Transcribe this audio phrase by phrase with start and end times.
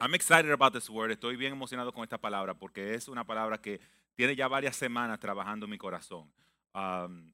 [0.00, 1.10] I'm excited about this word.
[1.10, 3.80] Estoy bien emocionado con esta palabra porque es una palabra que
[4.14, 6.30] tiene ya varias semanas trabajando en mi corazón.
[6.72, 7.32] Um,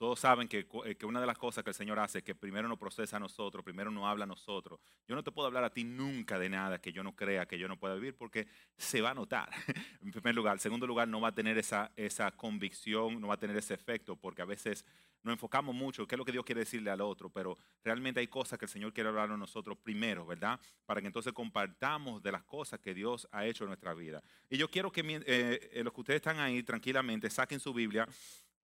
[0.00, 2.34] todos saben que, eh, que, una de las cosas que el Señor hace es que
[2.34, 4.80] primero nos procesa a nosotros, primero nos habla a nosotros.
[5.06, 7.58] Yo no te puedo hablar a ti nunca de nada que yo no crea, que
[7.58, 8.48] yo no pueda vivir, porque
[8.78, 9.50] se va a notar,
[10.00, 10.54] en primer lugar.
[10.54, 13.74] En segundo lugar, no va a tener esa, esa convicción, no va a tener ese
[13.74, 14.86] efecto, porque a veces
[15.22, 18.28] nos enfocamos mucho, qué es lo que Dios quiere decirle al otro, pero realmente hay
[18.28, 20.58] cosas que el Señor quiere hablar a nosotros primero, ¿verdad?
[20.86, 24.22] Para que entonces compartamos de las cosas que Dios ha hecho en nuestra vida.
[24.48, 28.08] Y yo quiero que eh, los que ustedes están ahí tranquilamente saquen su Biblia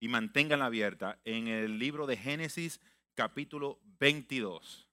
[0.00, 2.80] y manténganla abierta en el libro de Génesis
[3.14, 4.86] capítulo 22.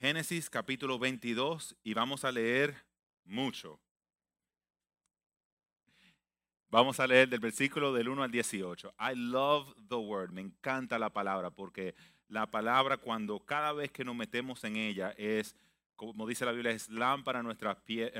[0.00, 2.74] Génesis capítulo 22 y vamos a leer
[3.24, 3.78] mucho.
[6.70, 8.94] Vamos a leer del versículo del 1 al 18.
[8.98, 10.30] I love the word.
[10.30, 11.94] Me encanta la palabra porque
[12.28, 15.56] la palabra cuando cada vez que nos metemos en ella es
[16.00, 18.10] como dice la Biblia, es lámpara a, nuestros pies,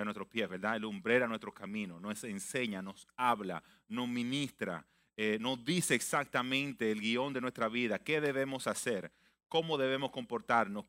[0.50, 0.76] ¿verdad?
[0.76, 1.98] El umbrera a nuestro camino.
[1.98, 4.84] Nos enseña, nos habla, nos ministra,
[5.16, 9.10] eh, nos dice exactamente el guion de nuestra vida, qué debemos hacer,
[9.48, 10.84] cómo debemos comportarnos,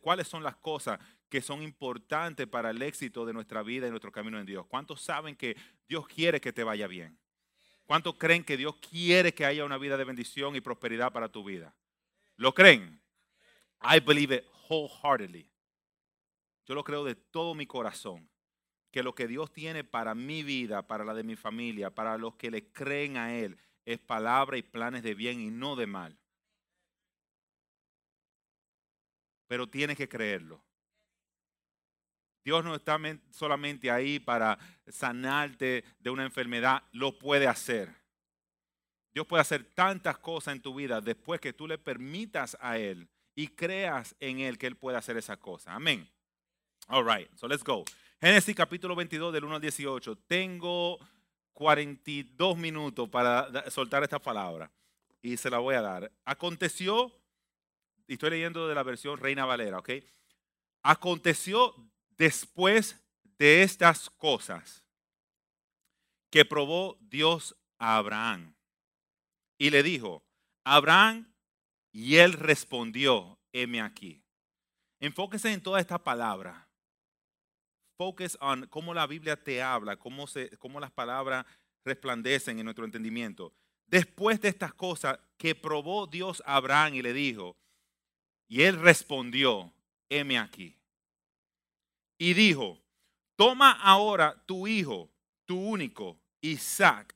[0.00, 4.10] cuáles son las cosas que son importantes para el éxito de nuestra vida y nuestro
[4.10, 4.64] camino en Dios.
[4.66, 7.18] ¿Cuántos saben que Dios quiere que te vaya bien?
[7.84, 11.44] ¿Cuántos creen que Dios quiere que haya una vida de bendición y prosperidad para tu
[11.44, 11.74] vida?
[12.36, 12.98] ¿Lo creen?
[13.82, 15.49] I believe it wholeheartedly.
[16.70, 18.30] Yo lo creo de todo mi corazón,
[18.92, 22.36] que lo que Dios tiene para mi vida, para la de mi familia, para los
[22.36, 26.16] que le creen a Él, es palabra y planes de bien y no de mal.
[29.48, 30.62] Pero tienes que creerlo.
[32.44, 33.00] Dios no está
[33.32, 37.92] solamente ahí para sanarte de una enfermedad, lo puede hacer.
[39.12, 43.08] Dios puede hacer tantas cosas en tu vida después que tú le permitas a Él
[43.34, 45.74] y creas en Él que Él puede hacer esa cosa.
[45.74, 46.08] Amén.
[46.92, 47.84] All right, so let's go.
[48.20, 50.16] Génesis capítulo 22 del 1 al 18.
[50.26, 50.98] Tengo
[51.52, 54.72] 42 minutos para soltar esta palabra
[55.22, 56.10] y se la voy a dar.
[56.24, 57.12] Aconteció,
[58.08, 59.90] y estoy leyendo de la versión Reina Valera, ¿ok?
[60.82, 61.76] Aconteció
[62.18, 63.00] después
[63.38, 64.82] de estas cosas
[66.28, 68.56] que probó Dios a Abraham
[69.58, 70.24] y le dijo,
[70.64, 71.32] Abraham,
[71.92, 74.24] y él respondió, heme aquí.
[74.98, 76.66] Enfóquese en toda esta palabra
[78.00, 81.44] focus on cómo la Biblia te habla, cómo, se, cómo las palabras
[81.84, 83.52] resplandecen en nuestro entendimiento.
[83.86, 87.58] Después de estas cosas que probó Dios a Abraham y le dijo,
[88.48, 89.70] y él respondió,
[90.08, 90.78] heme aquí.
[92.16, 92.80] Y dijo,
[93.36, 95.10] toma ahora tu hijo,
[95.44, 97.14] tu único, Isaac,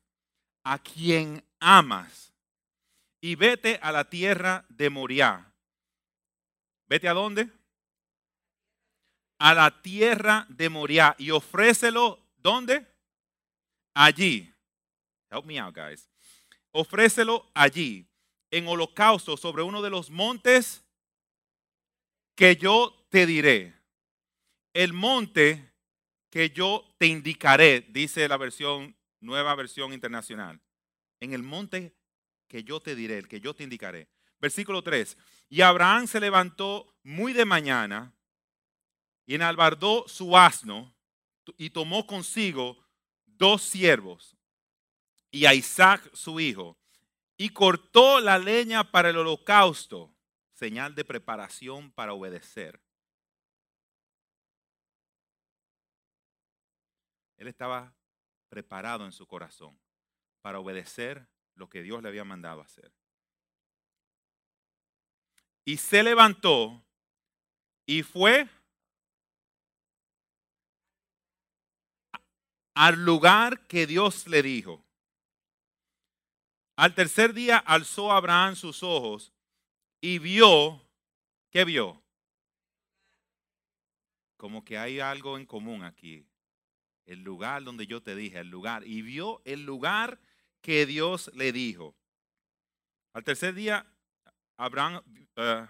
[0.65, 2.35] a quien amas,
[3.23, 5.51] y vete a la tierra de Moriah.
[6.89, 7.51] ¿Vete a dónde?
[9.39, 12.87] A la tierra de Moriah y ofrécelo, ¿dónde?
[13.95, 14.53] Allí.
[15.31, 16.09] Help me out, guys.
[16.73, 18.09] Ofrécelo allí,
[18.51, 20.85] en holocausto, sobre uno de los montes
[22.35, 23.75] que yo te diré.
[24.73, 25.73] El monte
[26.31, 30.61] que yo te indicaré, dice la versión, nueva versión internacional.
[31.21, 31.95] En el monte
[32.49, 34.09] que yo te diré, el que yo te indicaré.
[34.41, 35.17] Versículo 3.
[35.49, 38.13] Y Abraham se levantó muy de mañana
[39.27, 40.95] y enalbardó su asno
[41.57, 42.79] y tomó consigo
[43.27, 44.37] dos siervos
[45.31, 46.79] y a Isaac su hijo
[47.37, 50.15] y cortó la leña para el holocausto,
[50.53, 52.81] señal de preparación para obedecer.
[57.37, 57.93] Él estaba
[58.49, 59.79] preparado en su corazón
[60.41, 62.93] para obedecer lo que Dios le había mandado hacer.
[65.65, 66.85] Y se levantó
[67.87, 68.49] y fue
[72.75, 74.85] al lugar que Dios le dijo.
[76.77, 79.33] Al tercer día alzó Abraham sus ojos
[80.01, 80.83] y vio,
[81.51, 82.03] ¿qué vio?
[84.37, 86.27] Como que hay algo en común aquí.
[87.07, 88.87] El lugar donde yo te dije, el lugar.
[88.87, 90.19] Y vio el lugar
[90.61, 91.95] que Dios le dijo.
[93.13, 93.87] Al tercer día,
[94.57, 95.01] Abraham,
[95.37, 95.67] eh,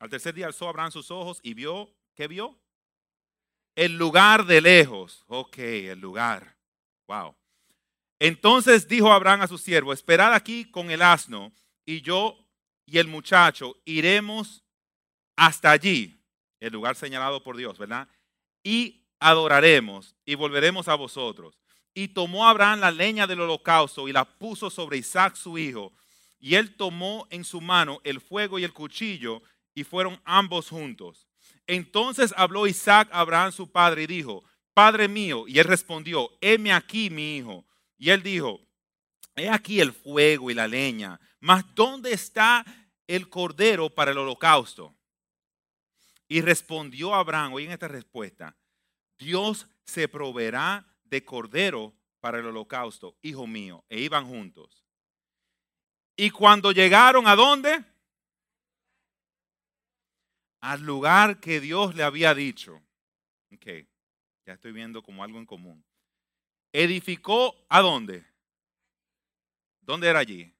[0.00, 2.59] al tercer día alzó Abraham sus ojos y vio, ¿qué vio?
[3.74, 5.24] El lugar de lejos.
[5.26, 6.56] Ok, el lugar.
[7.06, 7.34] Wow.
[8.18, 11.52] Entonces dijo Abraham a su siervo, esperad aquí con el asno
[11.86, 12.38] y yo
[12.84, 14.62] y el muchacho iremos
[15.36, 16.20] hasta allí,
[16.60, 18.08] el lugar señalado por Dios, ¿verdad?
[18.62, 21.58] Y adoraremos y volveremos a vosotros.
[21.94, 25.92] Y tomó Abraham la leña del holocausto y la puso sobre Isaac su hijo.
[26.38, 29.42] Y él tomó en su mano el fuego y el cuchillo
[29.74, 31.26] y fueron ambos juntos.
[31.70, 34.42] Entonces habló Isaac a Abraham su padre y dijo,
[34.74, 37.64] Padre mío, y él respondió, heme aquí mi hijo.
[37.96, 38.60] Y él dijo,
[39.36, 42.64] he aquí el fuego y la leña, mas ¿dónde está
[43.06, 44.96] el cordero para el holocausto?
[46.26, 48.56] Y respondió Abraham, oyen esta respuesta,
[49.16, 54.84] Dios se proveerá de cordero para el holocausto, hijo mío, e iban juntos.
[56.16, 57.84] Y cuando llegaron a dónde?
[60.60, 62.82] Al lugar que Dios le había dicho.
[63.52, 63.66] Ok,
[64.46, 65.84] ya estoy viendo como algo en común.
[66.72, 68.24] Edificó a dónde?
[69.80, 70.52] ¿Dónde era allí?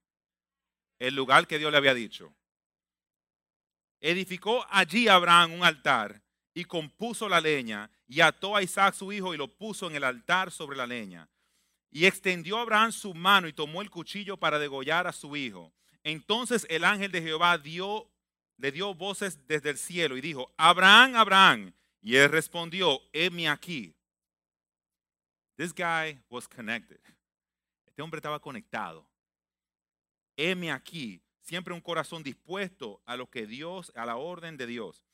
[0.99, 2.35] El lugar que Dios le había dicho.
[4.01, 6.23] Edificó allí Abraham un altar
[6.55, 10.05] y compuso la leña y ató a Isaac su hijo y lo puso en el
[10.05, 11.29] altar sobre la leña.
[11.91, 15.73] Y extendió Abraham su mano y tomó el cuchillo para degollar a su hijo.
[16.03, 18.11] Entonces el ángel de Jehová dio,
[18.61, 21.73] le dio voces desde el cielo y dijo, Abraham, Abraham.
[22.03, 23.95] Y él respondió, heme aquí.
[25.57, 27.01] This guy was connected.
[27.87, 29.07] Este hombre estaba conectado.
[30.37, 31.23] Heme aquí.
[31.41, 35.05] Siempre un corazón dispuesto a lo que Dios, a la orden de Dios.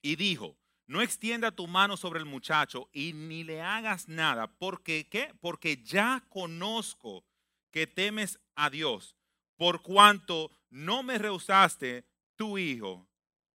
[0.00, 0.56] Y dijo,
[0.86, 5.32] no extienda tu mano sobre el muchacho y ni le hagas nada, porque ¿qué?
[5.40, 7.24] Porque ya conozco
[7.70, 9.16] que temes a Dios,
[9.56, 12.04] por cuanto no me rehusaste
[12.42, 13.08] tu hijo,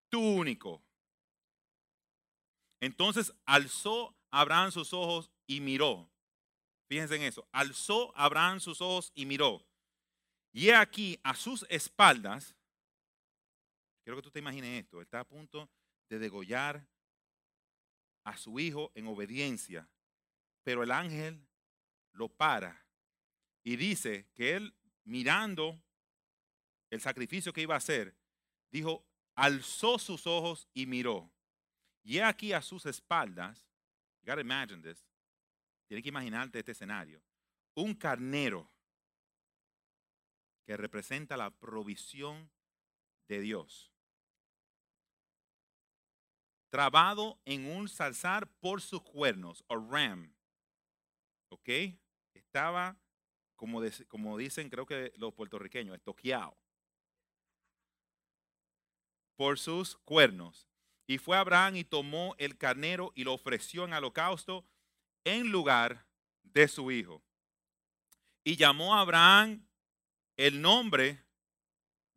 [0.08, 0.82] tu único.
[2.80, 6.10] Entonces alzó Abraham sus ojos y miró.
[6.88, 7.46] Fíjense en eso.
[7.52, 9.68] Alzó Abraham sus ojos y miró.
[10.54, 12.56] Y he aquí a sus espaldas,
[14.06, 15.70] quiero que tú te imagines esto, está a punto
[16.08, 16.88] de degollar
[18.24, 19.90] a su hijo en obediencia,
[20.64, 21.46] pero el ángel
[22.14, 22.88] lo para
[23.66, 24.74] y dice que él
[25.04, 25.78] mirando
[26.90, 28.16] el sacrificio que iba a hacer,
[28.72, 29.06] dijo,
[29.36, 31.32] alzó sus ojos y miró.
[32.04, 33.68] Y aquí a sus espaldas,
[34.22, 35.06] you gotta imagine this,
[35.88, 37.22] tienes que imaginarte este escenario,
[37.76, 38.70] un carnero
[40.66, 42.50] que representa la provisión
[43.28, 43.92] de Dios.
[46.70, 50.34] Trabado en un salzar por sus cuernos, o ram.
[51.50, 51.70] ¿Ok?
[52.34, 52.98] Estaba,
[53.56, 56.58] como, como dicen creo que los puertorriqueños, estoqueado.
[59.38, 60.68] Por sus cuernos.
[61.08, 64.66] Y fue Abraham y tomó el carnero y lo ofreció en holocausto
[65.24, 66.06] en lugar
[66.44, 67.24] de su hijo.
[68.44, 69.66] Y llamó a Abraham
[70.36, 71.24] el nombre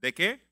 [0.00, 0.50] de qué?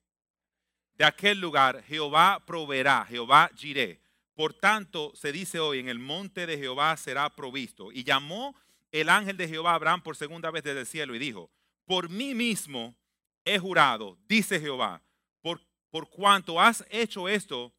[0.94, 4.00] De aquel lugar, Jehová proveerá, Jehová giré.
[4.34, 7.90] Por tanto, se dice hoy, en el monte de Jehová será provisto.
[7.92, 8.54] Y llamó
[8.92, 11.50] el ángel de Jehová a Abraham por segunda vez desde el cielo y dijo,
[11.84, 12.96] por mí mismo
[13.44, 15.02] he jurado, dice Jehová,
[15.90, 17.72] por, cuanto has hecho esto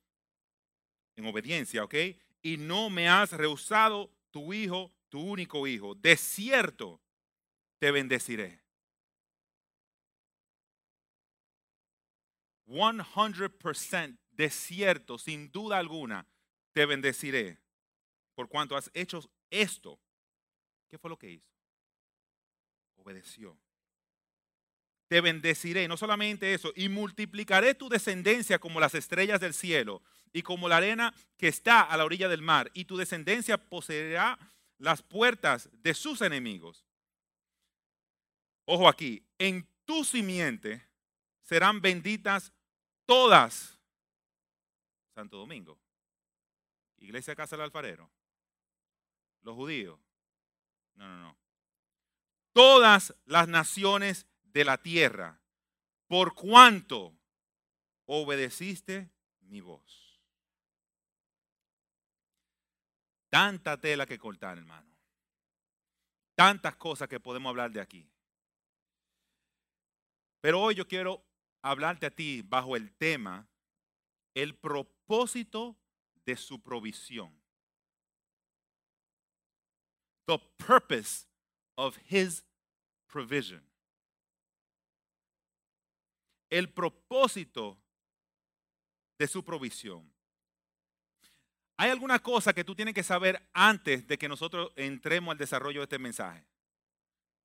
[1.15, 1.95] en obediencia, ¿ok?
[2.41, 5.95] Y no me has rehusado tu hijo, tu único hijo.
[5.95, 7.01] De cierto
[7.79, 8.61] te bendeciré
[12.69, 16.25] 100% desierto, sin duda alguna,
[16.73, 17.59] te bendeciré.
[18.35, 19.19] Por cuanto has hecho
[19.49, 19.99] esto.
[20.87, 21.51] ¿Qué fue lo que hizo?
[22.97, 23.57] Obedeció.
[25.09, 30.43] Te bendeciré, no solamente eso, y multiplicaré tu descendencia como las estrellas del cielo y
[30.43, 34.37] como la arena que está a la orilla del mar, y tu descendencia poseerá
[34.77, 36.85] las puertas de sus enemigos.
[38.65, 40.87] Ojo aquí, en tu simiente
[41.41, 42.53] serán benditas
[43.07, 43.79] todas.
[45.15, 45.79] Santo Domingo.
[46.97, 48.11] Iglesia Casa del Alfarero.
[49.41, 49.99] Los judíos.
[50.93, 51.37] No, no, no.
[52.53, 55.39] Todas las naciones de la tierra,
[56.07, 57.15] por cuanto
[58.05, 59.09] obedeciste
[59.41, 60.19] mi voz.
[63.29, 64.89] Tanta tela que cortar, hermano.
[66.35, 68.09] Tantas cosas que podemos hablar de aquí.
[70.41, 71.23] Pero hoy yo quiero
[71.61, 73.47] hablarte a ti bajo el tema
[74.33, 75.77] el propósito
[76.25, 77.37] de su provisión.
[80.25, 81.25] The purpose
[81.75, 82.43] of his
[83.07, 83.68] provision.
[86.49, 87.77] El propósito
[89.17, 90.11] de su provisión.
[91.77, 95.79] Hay alguna cosa que tú tienes que saber antes de que nosotros entremos al desarrollo
[95.79, 96.45] de este mensaje.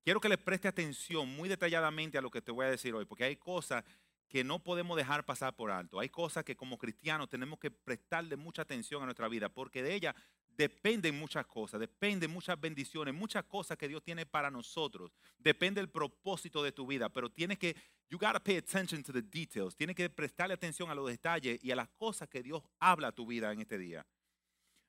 [0.02, 3.04] Quiero que le preste atención muy detalladamente a lo que te voy a decir hoy,
[3.04, 3.84] porque hay cosas
[4.28, 6.00] que no podemos dejar pasar por alto.
[6.00, 9.94] Hay cosas que como cristianos tenemos que prestarle mucha atención a nuestra vida, porque de
[9.94, 10.14] ella
[10.56, 15.12] dependen muchas cosas, dependen muchas bendiciones, muchas cosas que Dios tiene para nosotros.
[15.38, 17.76] Depende el propósito de tu vida, pero tienes que
[18.10, 19.74] You gotta pay attention to the details.
[19.74, 23.12] Tienes que prestarle atención a los detalles y a las cosas que Dios habla a
[23.12, 24.06] tu vida en este día.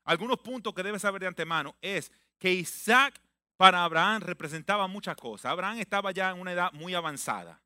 [0.04, 3.20] Algunos puntos que debes saber de antemano es que Isaac
[3.58, 5.52] para Abraham representaba muchas cosas.
[5.52, 7.62] Abraham estaba ya en una edad muy avanzada,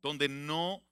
[0.00, 0.82] donde no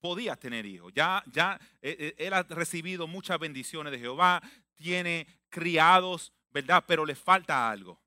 [0.00, 0.92] podía tener hijos.
[0.94, 4.42] Ya, ya eh, eh, él ha recibido muchas bendiciones de Jehová,
[4.74, 6.84] tiene criados, ¿verdad?
[6.86, 8.00] Pero le falta algo.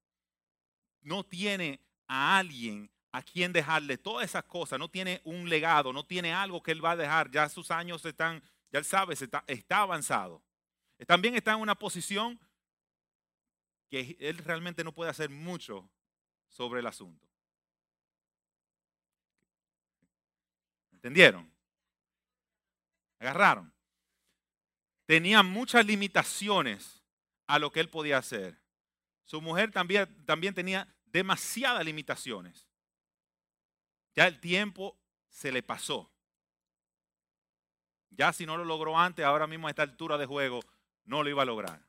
[1.01, 6.05] No tiene a alguien a quien dejarle todas esas cosas, no tiene un legado, no
[6.05, 8.41] tiene algo que él va a dejar, ya sus años están,
[8.71, 10.41] ya él sabe, está, está avanzado.
[11.07, 12.39] También está en una posición
[13.89, 15.89] que él realmente no puede hacer mucho
[16.47, 17.27] sobre el asunto.
[20.93, 21.51] ¿Entendieron?
[23.19, 23.73] ¿Agarraron?
[25.05, 27.01] Tenía muchas limitaciones
[27.47, 28.57] a lo que él podía hacer.
[29.25, 32.70] Su mujer también, también tenía demasiadas limitaciones.
[34.15, 34.97] Ya el tiempo
[35.29, 36.11] se le pasó.
[38.09, 40.59] Ya si no lo logró antes, ahora mismo a esta altura de juego,
[41.05, 41.81] no lo iba a lograr.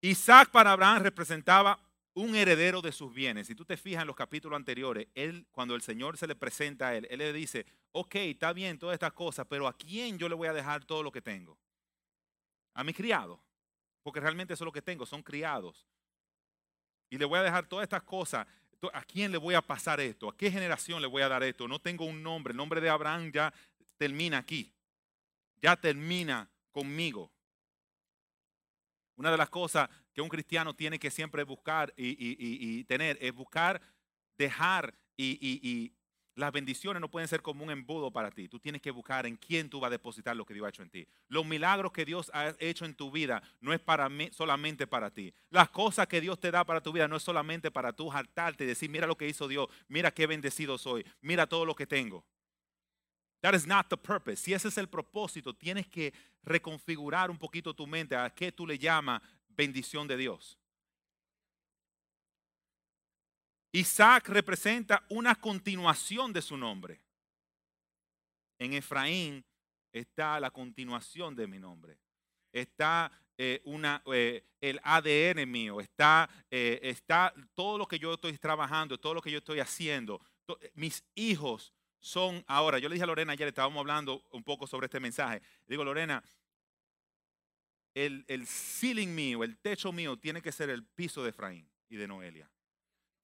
[0.00, 1.80] Isaac para Abraham representaba
[2.14, 3.46] un heredero de sus bienes.
[3.46, 6.88] Si tú te fijas en los capítulos anteriores, él, cuando el Señor se le presenta
[6.88, 10.28] a él, él le dice, ok, está bien todas estas cosas, pero ¿a quién yo
[10.28, 11.58] le voy a dejar todo lo que tengo?
[12.72, 13.42] A mi criado,
[14.02, 15.86] porque realmente eso es lo que tengo, son criados.
[17.10, 18.46] Y le voy a dejar todas estas cosas.
[18.92, 20.28] ¿A quién le voy a pasar esto?
[20.28, 21.68] ¿A qué generación le voy a dar esto?
[21.68, 22.52] No tengo un nombre.
[22.52, 23.52] El nombre de Abraham ya
[23.96, 24.72] termina aquí.
[25.60, 27.30] Ya termina conmigo.
[29.16, 33.80] Una de las cosas que un cristiano tiene que siempre buscar y, tener es buscar,
[34.36, 35.92] dejar y,
[36.36, 38.46] las bendiciones no pueden ser como un embudo para ti.
[38.46, 40.82] Tú tienes que buscar en quién tú vas a depositar lo que Dios ha hecho
[40.82, 41.08] en ti.
[41.28, 45.10] Los milagros que Dios ha hecho en tu vida no es para mí, solamente para
[45.10, 45.32] ti.
[45.48, 48.64] Las cosas que Dios te da para tu vida no es solamente para tú hartarte
[48.64, 51.86] y decir, mira lo que hizo Dios, mira qué bendecido soy, mira todo lo que
[51.86, 52.22] tengo.
[53.40, 54.36] That is not the purpose.
[54.36, 56.12] Si ese es el propósito, tienes que
[56.42, 60.58] reconfigurar un poquito tu mente a qué tú le llamas bendición de Dios.
[63.72, 67.00] Isaac representa una continuación de su nombre.
[68.58, 69.44] En Efraín
[69.92, 71.98] está la continuación de mi nombre.
[72.52, 78.36] Está eh, una, eh, el ADN mío, está, eh, está todo lo que yo estoy
[78.38, 80.20] trabajando, todo lo que yo estoy haciendo.
[80.74, 84.86] Mis hijos son ahora, yo le dije a Lorena ayer, estábamos hablando un poco sobre
[84.86, 85.42] este mensaje.
[85.66, 86.22] Digo, Lorena,
[87.94, 91.96] el, el ceiling mío, el techo mío tiene que ser el piso de Efraín y
[91.96, 92.50] de Noelia.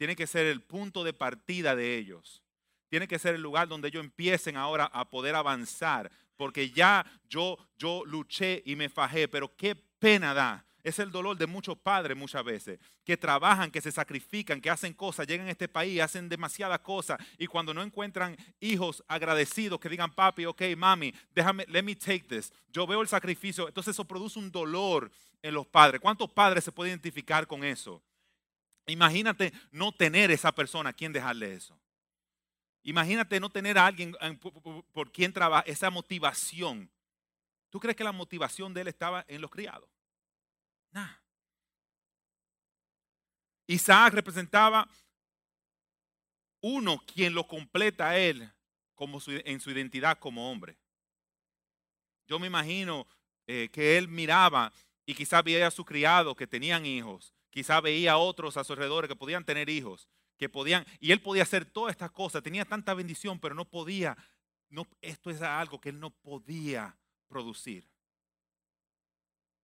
[0.03, 2.43] Tiene que ser el punto de partida de ellos.
[2.89, 6.11] Tiene que ser el lugar donde ellos empiecen ahora a poder avanzar.
[6.37, 11.37] Porque ya yo, yo luché y me fajé, pero qué pena da es el dolor
[11.37, 15.53] de muchos padres muchas veces, que trabajan, que se sacrifican, que hacen cosas, llegan a
[15.53, 20.63] este país, hacen demasiadas cosas y cuando no encuentran hijos agradecidos que digan, papi, ok,
[20.77, 22.53] mami, déjame, let me take this.
[22.73, 26.01] Yo veo el sacrificio, entonces eso produce un dolor en los padres.
[26.01, 28.03] ¿Cuántos padres se pueden identificar con eso?
[28.93, 31.79] Imagínate no tener esa persona a quien dejarle eso.
[32.83, 34.15] Imagínate no tener a alguien
[34.93, 36.91] por quien trabaja, esa motivación.
[37.71, 39.89] ¿Tú crees que la motivación de él estaba en los criados?
[43.67, 44.87] Isaac representaba
[46.61, 48.53] uno quien lo completa a él
[48.95, 50.77] como en su identidad como hombre.
[52.27, 53.07] Yo me imagino
[53.47, 54.71] eh, que él miraba
[55.07, 58.73] y quizás veía a sus criados que tenían hijos, quizás veía a otros a su
[58.73, 62.65] alrededor que podían tener hijos, que podían, y él podía hacer todas estas cosas, tenía
[62.65, 64.17] tanta bendición, pero no podía,
[65.01, 67.85] esto es algo que él no podía producir.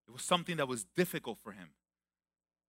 [0.07, 1.75] It was something that was difficult for him.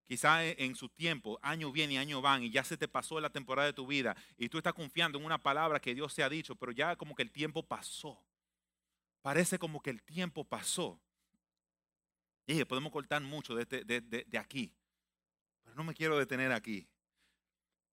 [0.07, 3.19] Quizá e, en su tiempo, año viene y año van, y ya se te pasó
[3.19, 6.23] la temporada de tu vida, y tú estás confiando en una palabra que Dios te
[6.23, 8.23] ha dicho, pero ya como que el tiempo pasó.
[9.21, 10.99] Parece como que el tiempo pasó.
[12.47, 14.73] Y podemos cortar mucho de, este, de aquí,
[15.75, 16.87] no me quiero detener aquí.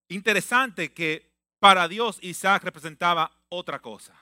[0.08, 4.14] Interesante que para Dios Isaac representaba otra cosa.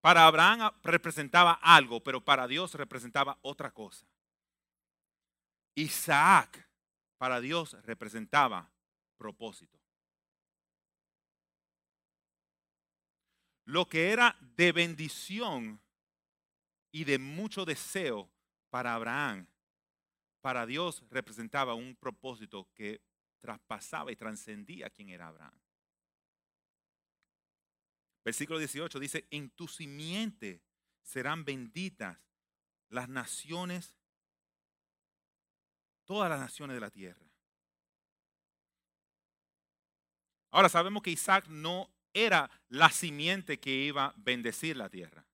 [0.00, 4.06] Para Abraham representaba algo, pero para Dios representaba otra cosa.
[5.74, 6.68] Isaac
[7.16, 8.70] para Dios representaba
[9.16, 9.80] propósito.
[13.64, 15.80] Lo que era de bendición
[16.92, 18.30] y de mucho deseo
[18.68, 19.46] para Abraham,
[20.44, 23.00] para Dios representaba un propósito que
[23.40, 25.58] traspasaba y trascendía quién era Abraham.
[28.22, 30.60] Versículo 18 dice, en tu simiente
[31.02, 32.18] serán benditas
[32.90, 33.94] las naciones,
[36.04, 37.26] todas las naciones de la tierra.
[40.50, 45.24] Ahora sabemos que Isaac no era la simiente que iba a bendecir la tierra.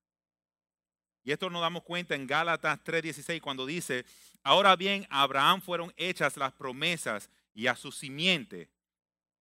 [1.21, 4.05] Y esto nos damos cuenta en Gálatas 3:16 cuando dice,
[4.43, 8.69] ahora bien, a Abraham fueron hechas las promesas y a su simiente.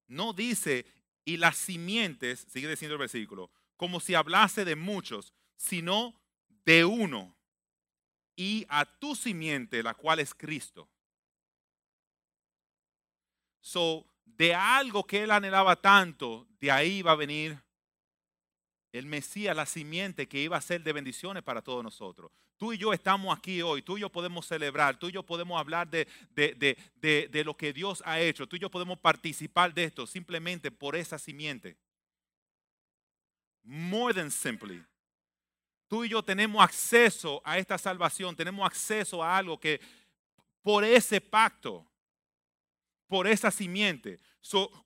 [0.06, 0.86] No dice,
[1.24, 6.14] y las simientes, sigue diciendo el versículo, como si hablase de muchos, sino
[6.64, 7.34] de uno,
[8.36, 10.88] y a tu simiente, la cual es Cristo.
[13.60, 17.60] So, de algo que él anhelaba tanto, de ahí va a venir
[18.92, 22.30] el Mesías, la simiente que iba a ser de bendiciones para todos nosotros.
[22.56, 25.58] Tú y yo estamos aquí hoy, tú y yo podemos celebrar, tú y yo podemos
[25.58, 30.06] hablar de, de, lo que Dios ha hecho, tú y yo podemos participar de esto
[30.06, 31.76] simplemente por esa simiente.
[33.62, 34.84] More than simply.
[35.88, 39.80] Tú y yo tenemos acceso a esta salvación, tenemos acceso a algo que
[40.62, 41.86] por ese pacto,
[43.06, 44.20] por esa simiente.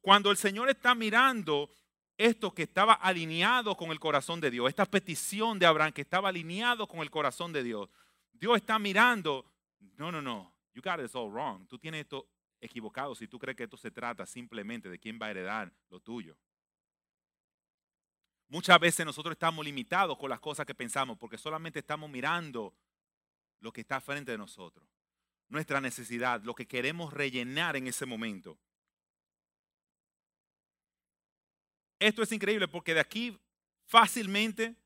[0.01, 1.71] cuando el Señor está mirando
[2.17, 6.29] esto que estaba alineado con el corazón de Dios, esta petición de Abraham que estaba
[6.29, 7.89] alineado con el corazón de Dios,
[8.33, 9.51] Dios está mirando,
[9.97, 11.67] no, no, no, you got this all wrong.
[11.67, 12.29] Tú tienes esto
[12.61, 16.01] equivocado si tú crees que esto se trata simplemente de quién va a heredar lo
[16.01, 16.37] tuyo.
[18.49, 22.75] Muchas veces nosotros estamos limitados con las cosas que pensamos porque solamente estamos mirando
[23.61, 24.87] lo que está frente de nosotros,
[25.49, 28.59] nuestra necesidad, lo que queremos rellenar en ese momento.
[32.05, 33.35] Esto es increíble porque de aquí
[33.87, 34.77] fácilmente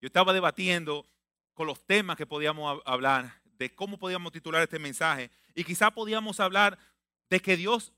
[0.00, 1.04] yo estaba debatiendo
[1.52, 6.38] con los temas que podíamos hablar, de cómo podíamos titular este mensaje y quizá podíamos
[6.38, 6.78] hablar
[7.28, 7.92] de que Dios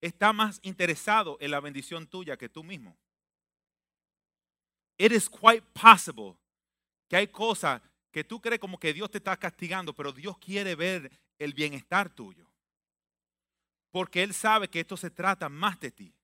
[0.00, 2.96] está más interesado en la bendición tuya que tú mismo.
[4.96, 6.38] It is quite possible
[7.06, 10.74] que hay cosas que tú crees como que Dios te está castigando, pero Dios quiere
[10.74, 12.50] ver el bienestar tuyo.
[13.90, 16.14] Porque Él sabe que esto se trata más de ti.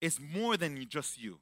[0.00, 1.40] Es more than just you.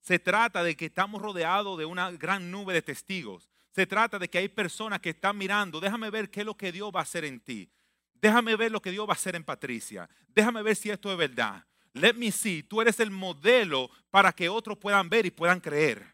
[0.00, 3.48] Se trata de que estamos rodeados de una gran nube de testigos.
[3.70, 5.80] Se trata de que hay personas que están mirando.
[5.80, 7.70] Déjame ver qué es lo que Dios va a hacer en ti.
[8.12, 10.08] Déjame ver lo que Dios va a hacer en Patricia.
[10.28, 11.64] Déjame ver si esto es verdad.
[11.94, 12.62] Let me see.
[12.62, 16.13] Tú eres el modelo para que otros puedan ver y puedan creer.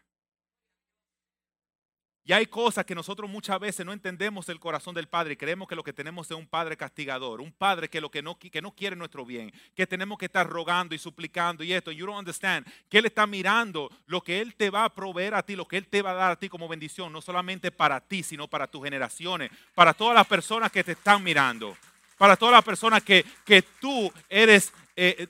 [2.23, 5.75] Y hay cosas que nosotros muchas veces no entendemos el corazón del Padre creemos que
[5.75, 8.75] lo que tenemos es un Padre castigador, un Padre que, lo que, no, que no
[8.75, 11.91] quiere nuestro bien, que tenemos que estar rogando y suplicando y esto.
[11.91, 15.43] You don't understand que Él está mirando lo que Él te va a proveer a
[15.43, 17.99] ti, lo que Él te va a dar a ti como bendición, no solamente para
[17.99, 21.75] ti, sino para tus generaciones, para todas las personas que te están mirando,
[22.19, 25.27] para todas las personas que, que tú eres, eh,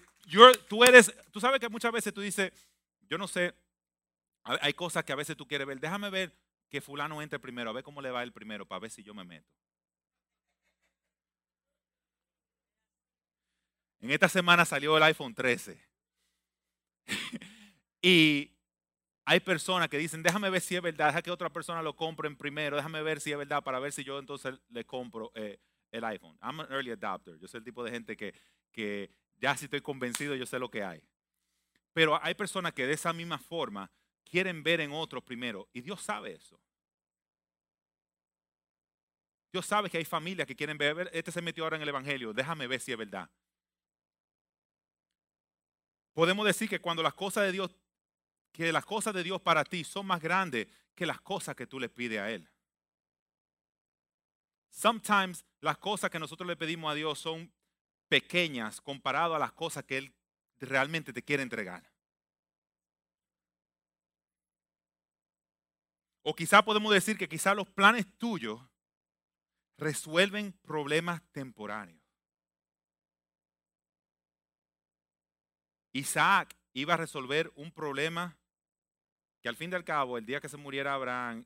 [0.68, 2.52] tú eres, tú sabes que muchas veces tú dices,
[3.10, 3.54] yo no sé,
[4.44, 6.34] hay cosas que a veces tú quieres ver, déjame ver
[6.72, 9.14] que fulano entre primero, a ver cómo le va el primero, para ver si yo
[9.14, 9.52] me meto.
[14.00, 15.80] En esta semana salió el iPhone 13.
[18.02, 18.52] y
[19.26, 22.34] hay personas que dicen, déjame ver si es verdad, deja que otra persona lo compre
[22.36, 25.60] primero, déjame ver si es verdad para ver si yo entonces le compro eh,
[25.92, 26.38] el iPhone.
[26.42, 27.38] I'm an early adopter.
[27.38, 28.34] Yo soy el tipo de gente que,
[28.72, 31.04] que ya si estoy convencido, yo sé lo que hay.
[31.92, 33.92] Pero hay personas que de esa misma forma
[34.32, 35.68] quieren ver en otros primero.
[35.74, 36.60] Y Dios sabe eso.
[39.52, 42.34] Dios sabe que hay familias que quieren ver, este se metió ahora en el Evangelio,
[42.34, 43.30] déjame ver si es verdad.
[46.14, 47.76] Podemos decir que cuando las cosas de Dios,
[48.54, 51.80] que las cosas de Dios para ti son más grandes que las cosas que tú
[51.82, 52.50] le pides a Él.
[54.70, 57.52] Sometimes las cosas que nosotros le pedimos a Dios son
[58.08, 60.14] pequeñas comparado a las cosas que Él
[60.60, 61.91] realmente te quiere entregar.
[66.24, 68.62] O quizá podemos decir que quizá los planes tuyos
[69.78, 72.00] resuelven problemas temporáneos.
[75.94, 78.38] Isaac iba a resolver un problema
[79.42, 81.46] que al fin y al cabo, el día que se muriera Abraham,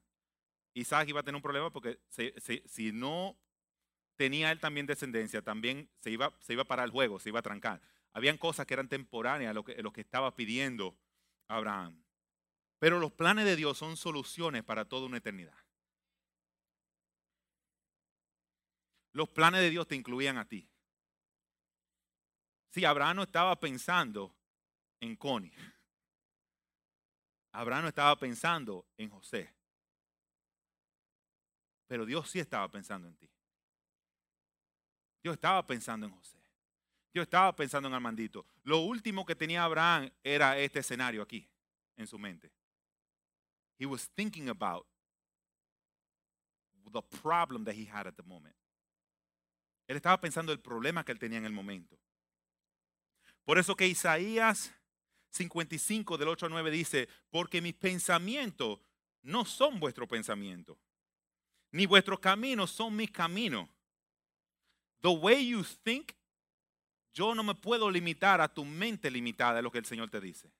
[0.73, 3.37] Isaac iba a tener un problema porque si no
[4.17, 7.81] tenía él también descendencia, también se iba, se iba el juego, se iba a trancar.
[8.13, 10.97] Habían cosas que eran temporáneas, lo que, lo que estaba pidiendo
[11.47, 12.04] Abraham.
[12.85, 15.57] Pero los planes de Dios son soluciones para toda una eternidad.
[19.11, 20.69] Los planes de Dios te incluían a ti.
[22.69, 24.35] Si Abraham no estaba pensando
[24.99, 25.51] en Connie.
[27.53, 29.51] Abraham no estaba pensando en José.
[31.87, 33.31] Pero Dios sí estaba pensando en ti.
[35.23, 36.37] Dios estaba pensando en José.
[37.11, 38.45] Dios estaba pensando en Armandito.
[38.61, 41.49] Lo último que tenía Abraham era este escenario aquí,
[41.97, 42.53] en su mente.
[43.77, 44.85] He was thinking about
[46.91, 48.55] the problem that he had at the moment.
[49.87, 51.97] Él estaba pensando el problema que él tenía en el momento.
[53.43, 54.73] Por eso que Isaías
[55.29, 58.79] 55 del 8 al 9 dice, porque mis pensamientos
[59.21, 60.79] no son vuestro pensamiento,
[61.71, 63.69] ni vuestros caminos son mis caminos.
[65.01, 66.13] The way you think,
[67.13, 70.19] yo no me puedo limitar a tu mente limitada, es lo que el Señor te
[70.19, 70.51] dice.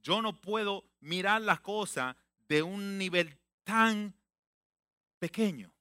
[0.00, 2.16] Yo no puedo mirar las cosas
[2.48, 4.14] de un nivel tan
[5.18, 5.72] pequeño.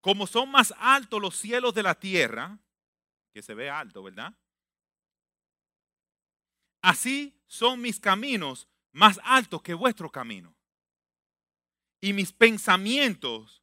[0.00, 2.58] Como son más altos los cielos de la tierra,
[3.32, 4.36] que se ve alto, ¿verdad?
[6.82, 10.54] Así son mis caminos más altos que vuestros caminos.
[12.00, 13.62] Y mis pensamientos,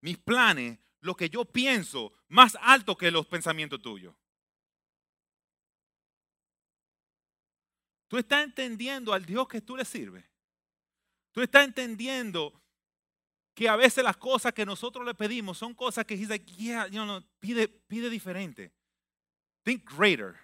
[0.00, 4.14] mis planes, lo que yo pienso, más alto que los pensamientos tuyos.
[8.12, 10.22] Tú estás entendiendo al Dios que tú le sirves.
[11.30, 12.52] Tú estás entendiendo
[13.54, 16.86] que a veces las cosas que nosotros le pedimos son cosas que dice, yeah,
[17.40, 18.70] pide, pide diferente.
[19.62, 20.34] Think greater.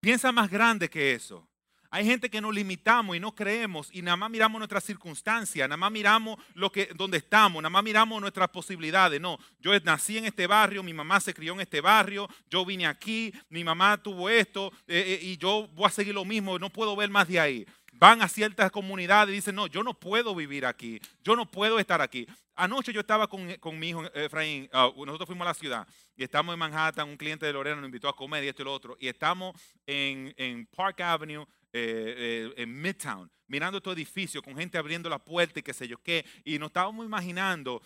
[0.00, 1.46] Piensa más grande que eso.
[1.94, 5.76] Hay gente que nos limitamos y no creemos y nada más miramos nuestras circunstancias, nada
[5.76, 9.20] más miramos lo que, donde estamos, nada más miramos nuestras posibilidades.
[9.20, 12.88] No, yo nací en este barrio, mi mamá se crió en este barrio, yo vine
[12.88, 16.68] aquí, mi mamá tuvo esto eh, eh, y yo voy a seguir lo mismo, no
[16.68, 17.64] puedo ver más de ahí.
[17.92, 21.78] Van a ciertas comunidades y dicen, no, yo no puedo vivir aquí, yo no puedo
[21.78, 22.26] estar aquí.
[22.56, 23.46] Anoche yo estaba con,
[23.78, 27.46] mi hijo Efraín, ah, nosotros fuimos a la ciudad y estamos en Manhattan, un cliente
[27.46, 29.54] de Lorena nos invitó a comer y esto y lo otro, y estamos
[29.86, 35.18] en, en Park Avenue eh, eh, en Midtown, mirando tu edificio con gente abriendo la
[35.18, 36.24] puerta y qué sé yo qué.
[36.44, 37.82] Y nos estábamos imaginando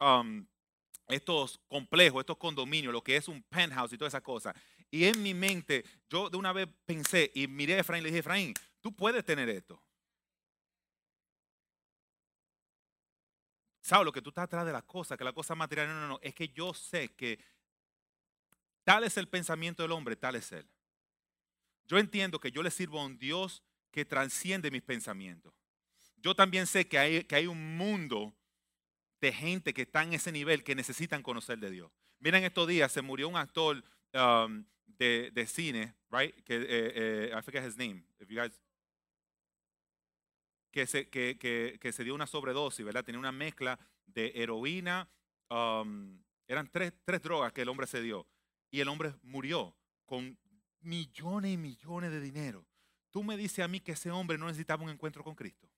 [0.00, 0.44] um,
[1.06, 4.52] estos complejos, estos condominios, lo que es un penthouse y toda esa cosa.
[4.90, 8.08] Y en mi mente, yo de una vez pensé y miré a Efraín y le
[8.08, 9.80] dije, Efraín, tú puedes tener esto.
[13.80, 15.16] ¿Sabes lo que tú estás atrás de la cosa?
[15.16, 16.18] Que la cosa material, no, no, no.
[16.20, 17.38] Es que yo sé que
[18.82, 20.68] tal es el pensamiento del hombre, tal es él.
[21.88, 25.54] Yo entiendo que yo le sirvo a un Dios que transciende mis pensamientos.
[26.18, 28.34] Yo también sé que hay, que hay un mundo
[29.20, 31.90] de gente que está en ese nivel que necesitan conocer de Dios.
[32.20, 36.34] Miren, estos días se murió un actor um, de, cine, right?
[36.44, 38.04] Que, eh, eh, I forget his name.
[38.20, 38.60] If you guys,
[40.70, 43.04] que, se, que, que, se dio una sobredosis, ¿verdad?
[43.04, 45.08] Tenía una mezcla de heroína.
[45.48, 48.26] Um, eran tres, tres drogas que el hombre se dio.
[48.70, 49.74] Y el hombre murió
[50.04, 50.38] con
[50.80, 52.64] millones y millones de dinero.
[53.10, 55.68] Tú me dices a mí que ese hombre no necesitaba un encuentro con Cristo.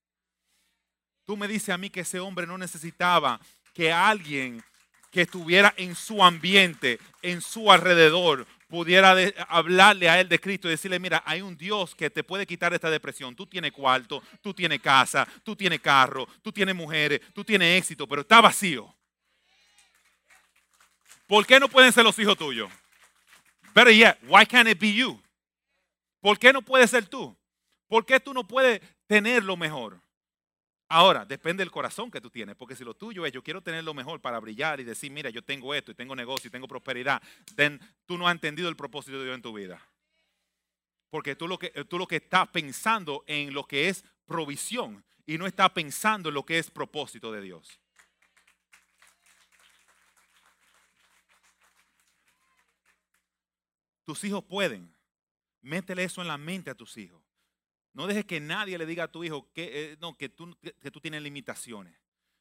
[1.25, 3.41] Tú me dices a mí que ese hombre no necesitaba
[3.73, 4.63] que alguien
[5.11, 9.17] que estuviera en su ambiente, en su alrededor, pudiera
[9.49, 12.73] hablarle a él de Cristo y decirle, mira, hay un Dios que te puede quitar
[12.73, 13.35] esta depresión.
[13.35, 18.07] Tú tienes cuarto, tú tienes casa, tú tienes carro, tú tienes mujeres, tú tienes éxito,
[18.07, 18.95] pero está vacío.
[21.27, 22.71] ¿Por qué no pueden ser los hijos tuyos?
[23.75, 25.21] Better yet, why can't it be you?
[26.21, 27.37] ¿Por qué no puede ser tú?
[27.89, 30.01] ¿Por qué tú no puedes tener lo mejor?
[30.93, 33.85] Ahora, depende del corazón que tú tienes, porque si lo tuyo es yo quiero tener
[33.85, 36.67] lo mejor para brillar y decir, mira, yo tengo esto y tengo negocio y tengo
[36.67, 37.23] prosperidad,
[37.55, 39.81] then tú no has entendido el propósito de Dios en tu vida.
[41.09, 45.39] Porque tú lo que, tú lo que estás pensando en lo que es provisión y
[45.39, 47.79] no estás pensando en lo que es propósito de Dios.
[54.11, 54.93] Tus hijos pueden.
[55.63, 57.23] Métele eso en la mente a tus hijos.
[57.93, 60.91] No dejes que nadie le diga a tu hijo que, eh, no, que, tú, que,
[60.91, 61.97] tú tienes limitaciones.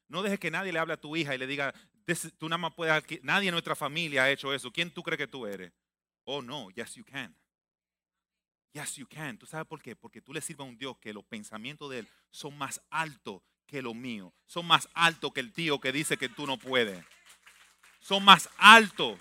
[0.08, 1.72] No dejes que nadie le hable a tu hija y le diga,
[2.38, 4.72] tú nada más puedes, nadie en nuestra familia ha hecho eso.
[4.72, 5.72] ¿Quién tú crees que tú eres?
[6.24, 7.32] Oh, no, yes you can.
[8.72, 9.38] Yes you can.
[9.38, 9.94] ¿Tú sabes por qué?
[9.94, 13.42] Porque tú le sirves a un Dios que los pensamientos de Él son más altos
[13.68, 14.32] que los míos.
[14.44, 17.00] Son más altos que el tío que dice que tú no puedes.
[18.00, 19.20] Son más altos.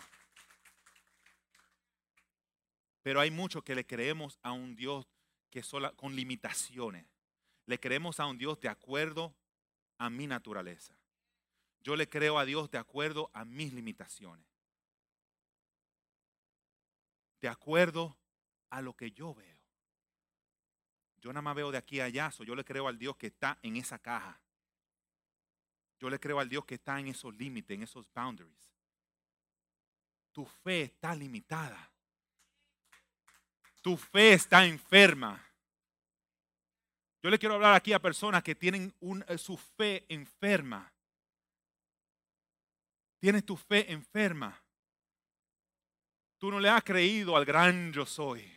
[3.09, 5.07] Pero hay muchos que le creemos a un Dios
[5.49, 7.07] que sola, con limitaciones.
[7.65, 9.35] Le creemos a un Dios de acuerdo
[9.97, 10.95] a mi naturaleza.
[11.79, 14.45] Yo le creo a Dios de acuerdo a mis limitaciones.
[17.41, 18.15] De acuerdo
[18.69, 19.59] a lo que yo veo.
[21.19, 23.57] Yo nada más veo de aquí a allá, yo le creo al Dios que está
[23.63, 24.39] en esa caja.
[25.99, 28.69] Yo le creo al Dios que está en esos límites, en esos boundaries.
[30.31, 31.88] Tu fe está limitada.
[33.81, 35.43] Tu fe está enferma.
[37.21, 38.93] Yo le quiero hablar aquí a personas que tienen
[39.27, 40.91] eh, su fe enferma.
[43.19, 44.61] Tienes tu fe enferma.
[46.37, 48.49] Tú no le has creído al gran yo soy.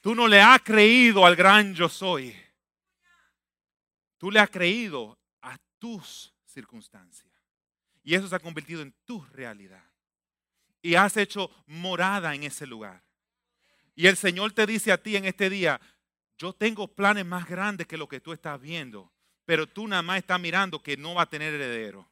[0.00, 2.36] Tú no le has creído al gran yo soy.
[4.18, 7.32] Tú le has creído a tus circunstancias.
[8.04, 9.82] Y eso se ha convertido en tu realidad.
[10.84, 13.02] Y has hecho morada en ese lugar.
[13.94, 15.80] Y el Señor te dice a ti en este día,
[16.36, 19.10] yo tengo planes más grandes que lo que tú estás viendo,
[19.46, 22.06] pero tú nada más estás mirando que no va a tener heredero.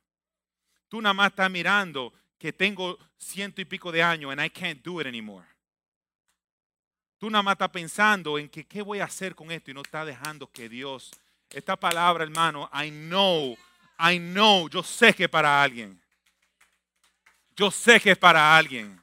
[0.89, 4.83] Tú nada más estás mirando que tengo ciento y pico de años and I can't
[4.83, 5.47] do it anymore.
[7.19, 9.83] Tú nada más estás pensando en que qué voy a hacer con esto y no
[9.83, 11.11] estás dejando que Dios,
[11.51, 13.55] esta palabra hermano, I know,
[13.99, 16.02] I know, yo sé que para alguien.
[17.63, 19.01] Yo sé que es para alguien.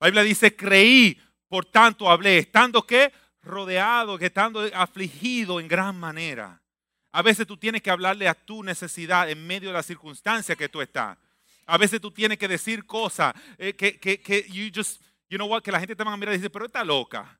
[0.00, 5.96] La Biblia dice, creí, por tanto hablé, estando que rodeado, que estando afligido en gran
[5.96, 6.60] manera.
[7.12, 10.68] A veces tú tienes que hablarle a tu necesidad en medio de la circunstancia que
[10.68, 11.16] tú estás.
[11.66, 15.46] A veces tú tienes que decir cosas eh, que, que, que you just, you know
[15.46, 17.38] what, que la gente te va a mirar y dice, pero está loca.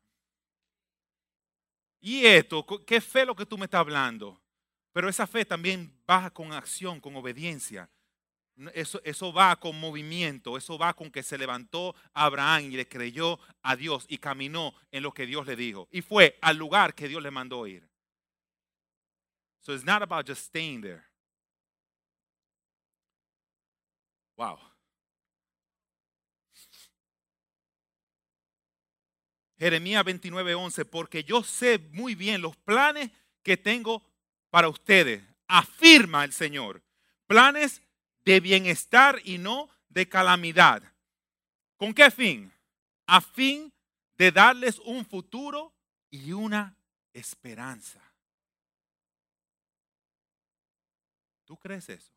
[2.00, 4.40] Y esto, qué fe lo que tú me estás hablando.
[4.92, 7.90] Pero esa fe también baja con acción, con obediencia.
[8.74, 13.38] Eso, eso va con movimiento, eso va con que se levantó Abraham y le creyó
[13.62, 15.88] a Dios y caminó en lo que Dios le dijo.
[15.92, 17.88] Y fue al lugar que Dios le mandó ir.
[19.60, 21.04] So it's not about just staying there.
[24.36, 24.58] Wow.
[29.58, 33.10] Jeremías 29:11, porque yo sé muy bien los planes
[33.42, 34.02] que tengo
[34.50, 36.82] para ustedes, afirma el Señor.
[37.26, 37.82] Planes
[38.28, 40.82] de bienestar y no de calamidad.
[41.78, 42.52] ¿Con qué fin?
[43.06, 43.72] A fin
[44.18, 45.72] de darles un futuro
[46.10, 46.76] y una
[47.14, 48.02] esperanza.
[51.46, 52.12] ¿Tú crees eso?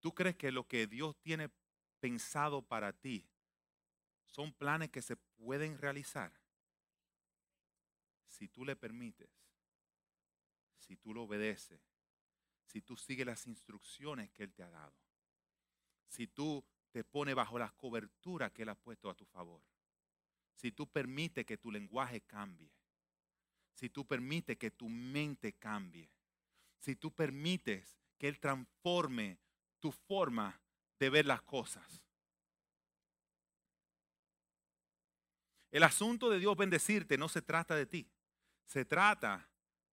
[0.00, 1.48] ¿Tú crees que lo que Dios tiene
[2.00, 3.26] pensado para ti
[4.26, 6.38] son planes que se pueden realizar?
[8.28, 9.30] Si tú le permites,
[10.80, 11.89] si tú lo obedeces,
[12.70, 14.94] si tú sigues las instrucciones que Él te ha dado.
[16.06, 19.60] Si tú te pones bajo las coberturas que Él ha puesto a tu favor.
[20.54, 22.70] Si tú permites que tu lenguaje cambie.
[23.74, 26.08] Si tú permites que tu mente cambie.
[26.78, 29.38] Si tú permites que Él transforme
[29.80, 30.60] tu forma
[31.00, 32.04] de ver las cosas.
[35.72, 38.08] El asunto de Dios bendecirte no se trata de ti.
[38.64, 39.48] Se trata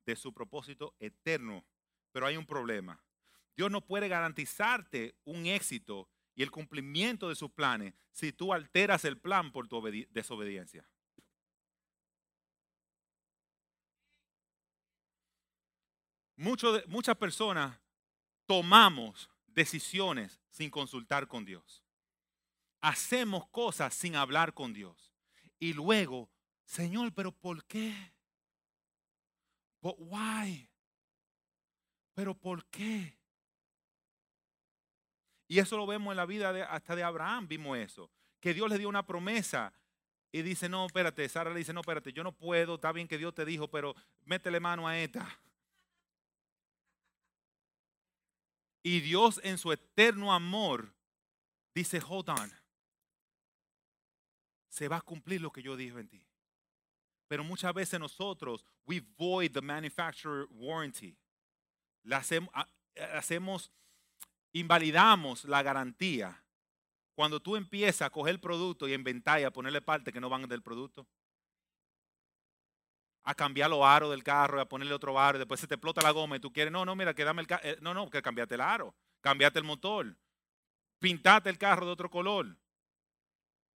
[0.06, 1.66] de su propósito eterno
[2.12, 3.02] pero hay un problema.
[3.56, 9.06] Dios no puede garantizarte un éxito y el cumplimiento de sus planes si tú alteras
[9.06, 10.88] el plan por tu desobediencia.
[16.38, 17.80] muchas personas
[18.46, 21.84] tomamos decisiones sin consultar con Dios.
[22.80, 25.12] Hacemos cosas sin hablar con Dios.
[25.60, 26.30] Y luego,
[26.64, 28.14] Señor, pero ¿por qué?
[29.82, 30.70] But why?
[32.18, 33.16] Pero ¿por qué?
[35.48, 38.10] Y eso lo vemos en la vida de, hasta de Abraham, vimos eso.
[38.40, 39.72] Que Dios le dio una promesa
[40.32, 43.20] y dice, no, espérate, Sara le dice, no, espérate, yo no puedo, está bien que
[43.20, 45.28] Dios te dijo, pero métele mano a esta.
[48.82, 50.92] Y Dios en su eterno amor
[51.76, 52.52] dice, hold on,
[54.70, 56.26] se va a cumplir lo que yo dije en ti.
[57.28, 61.16] Pero muchas veces nosotros, we void the manufacturer warranty
[62.12, 62.54] hacemos,
[63.14, 63.72] hacemos,
[64.54, 66.44] invalidamos la garantía
[67.18, 70.30] cuando tú empiezas a coger el producto y inventar y a ponerle partes que no
[70.30, 71.08] van del producto.
[73.24, 75.74] A cambiar los aros del carro y a ponerle otro aro, y después se te
[75.74, 77.64] explota la goma y tú quieres, no, no, mira, que dame el carro.
[77.64, 80.16] Eh, no, no, que cambiate el aro, cambiate el motor,
[81.00, 82.56] pintate el carro de otro color,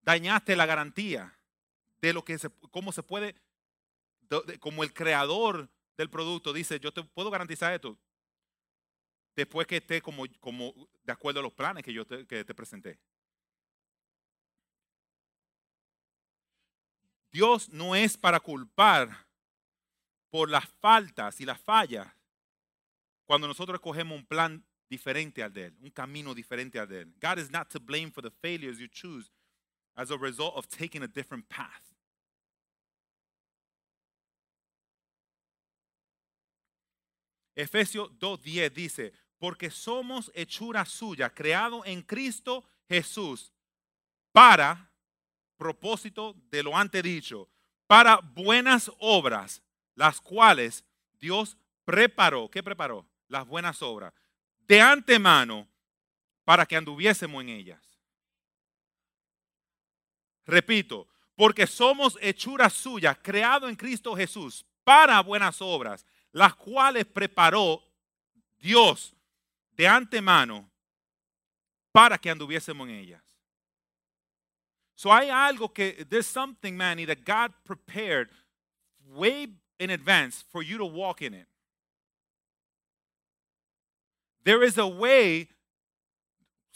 [0.03, 1.35] dañaste la garantía
[2.03, 3.35] de lo que se, cómo se puede,
[4.61, 7.99] como el creador del producto dice, yo te puedo garantizar esto,
[9.41, 12.55] después que esté como, como de acuerdo a los planes que yo te, que te
[12.55, 12.99] presenté.
[17.33, 19.27] Dios no es para culpar
[20.31, 22.07] por las faltas y las fallas
[23.25, 27.15] cuando nosotros escogemos un plan diferente al de él, un camino diferente al de él.
[27.21, 29.31] God is not to blame for the failures you choose
[29.95, 31.91] as a result of taking a different path.
[37.55, 43.51] Efesios 2.10 dice, porque somos hechura suya, creado en Cristo Jesús,
[44.33, 44.93] para
[45.57, 47.49] propósito de lo antes dicho,
[47.87, 49.63] para buenas obras,
[49.95, 50.85] las cuales
[51.19, 52.51] Dios preparó.
[52.51, 53.07] ¿Qué preparó?
[53.29, 54.13] Las buenas obras.
[54.59, 55.67] De antemano,
[56.45, 57.99] para que anduviésemos en ellas.
[60.45, 67.83] Repito, porque somos hechura suya, creado en Cristo Jesús, para buenas obras, las cuales preparó
[68.59, 69.15] Dios
[69.81, 70.71] de antemano
[71.91, 73.23] para que anduviésemos en ellas.
[74.95, 78.29] So hay algo que, there's something, Manny, that God prepared
[79.09, 81.47] way in advance for you to walk in it.
[84.45, 85.49] There is a way,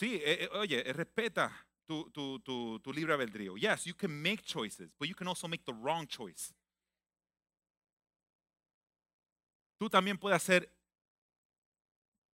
[0.01, 1.51] sí, eh, eh, oye, respeta
[1.87, 3.61] tu, tu, tu, tu libre albedrío.
[3.61, 6.55] Yes, you can make choices, but you can also make the wrong choice.
[9.79, 10.71] Tú también puedes hacer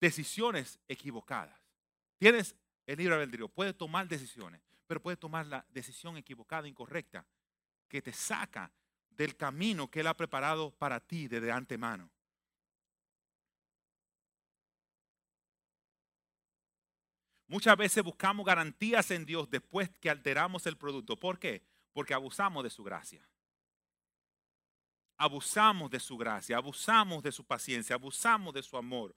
[0.01, 1.57] decisiones equivocadas.
[2.17, 7.25] Tienes el libre albedrío, puedes tomar decisiones, pero puedes tomar la decisión equivocada, incorrecta,
[7.87, 8.71] que te saca
[9.09, 12.09] del camino que Él ha preparado para ti desde antemano.
[17.47, 21.17] Muchas veces buscamos garantías en Dios después que alteramos el producto.
[21.17, 21.61] ¿Por qué?
[21.91, 23.27] Porque abusamos de su gracia.
[25.17, 29.13] Abusamos de su gracia, abusamos de su paciencia, abusamos de su amor.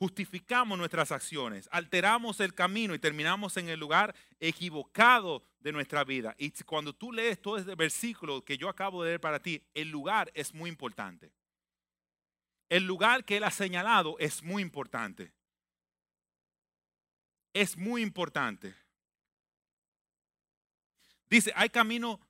[0.00, 6.34] Justificamos nuestras acciones, alteramos el camino y terminamos en el lugar equivocado de nuestra vida.
[6.38, 9.90] Y cuando tú lees todo ese versículo que yo acabo de leer para ti, el
[9.90, 11.30] lugar es muy importante.
[12.68, 15.32] El lugar que Él ha señalado es muy importante
[17.52, 18.74] es muy importante.
[21.28, 22.20] Dice, hay camino,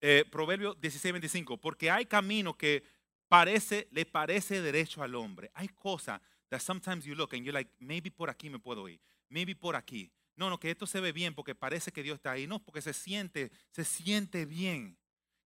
[0.00, 1.14] eh, Proverbio 16,
[1.60, 2.82] porque hay camino que
[3.28, 5.50] parece, le parece derecho al hombre.
[5.54, 9.00] Hay cosas that sometimes you look and you're like, maybe por aquí me puedo ir,
[9.28, 10.10] maybe por aquí.
[10.36, 12.46] No, no, que esto se ve bien porque parece que Dios está ahí.
[12.46, 14.96] No, porque se siente, se siente bien.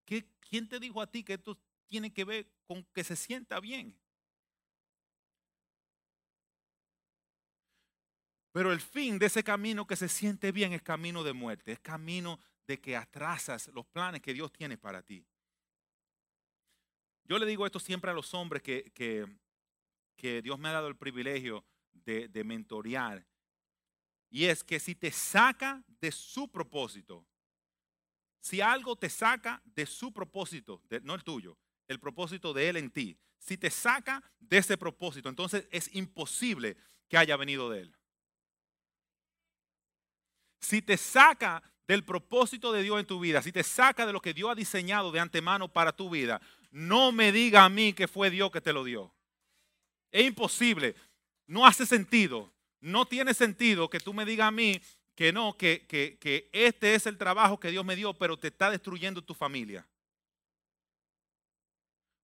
[0.05, 3.59] ¿Qué, ¿Quién te dijo a ti que esto tiene que ver con que se sienta
[3.59, 3.97] bien?
[8.51, 11.79] Pero el fin de ese camino que se siente bien es camino de muerte, es
[11.79, 15.25] camino de que atrasas los planes que Dios tiene para ti.
[17.23, 19.25] Yo le digo esto siempre a los hombres que, que,
[20.41, 23.25] Dios me ha dado el privilegio de, de mentorear.
[24.29, 27.25] Y es que si te saca de su propósito,
[28.39, 32.91] si algo te saca de su propósito, no el tuyo, el propósito de Él en
[32.91, 37.97] ti, si te saca de ese propósito, entonces es imposible que haya venido de Él
[40.63, 44.21] si te saca del propósito de Dios en tu vida, si te saca de lo
[44.21, 48.07] que Dios ha diseñado de antemano para tu vida, no me diga a mí que
[48.07, 49.13] fue Dios que te lo dio.
[50.13, 50.95] Es imposible,
[51.47, 54.79] no hace sentido, no tiene sentido que tú me digas a mí
[55.15, 58.49] que no, que, que, que este es el trabajo que Dios me dio, pero te
[58.49, 59.87] está destruyendo tu familia.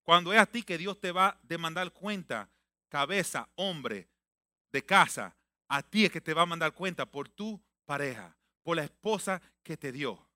[0.04, 2.48] Cuando es a ti que Dios te va a demandar cuenta,
[2.90, 4.08] cabeza, hombre
[4.72, 5.36] de casa,
[5.68, 9.42] a ti es que te va a mandar cuenta por tu pareja, por la esposa
[9.64, 10.29] que te dio.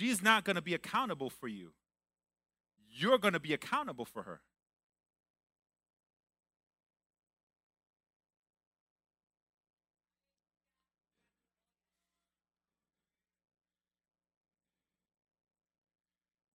[0.00, 1.74] She's not going to be accountable for you.
[2.90, 4.40] You're going to be accountable for her.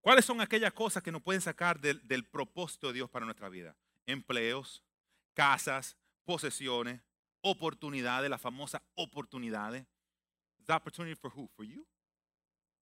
[0.02, 3.76] ¿Cuáles son aquellas cosas que nos pueden sacar del, propósito de Dios para nuestra vida?
[4.08, 4.82] Empleos,
[5.34, 7.00] casas, posesiones,
[7.42, 9.86] oportunidades, las famosas oportunidades.
[10.66, 11.48] The opportunity for who?
[11.54, 11.86] For you.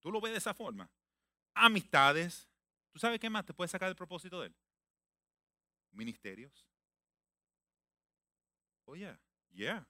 [0.05, 0.88] Tú lo ves de esa forma.
[1.55, 2.47] Amistades.
[2.93, 4.55] ¿Tú sabes qué más te puede sacar del propósito de Él?
[5.93, 6.69] Ministerios.
[8.85, 9.17] Oye, oh,
[9.51, 9.88] yeah.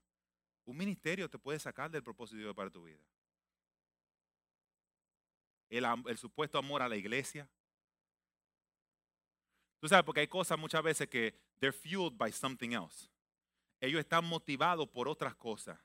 [0.64, 3.04] Un ministerio te puede sacar del propósito para tu vida
[5.78, 7.48] el, supuesto amor a la iglesia.
[9.80, 13.10] Tú sabes, porque hay cosas muchas veces que they're fueled by something else.
[13.80, 15.78] Ellos están motivados por otras cosas.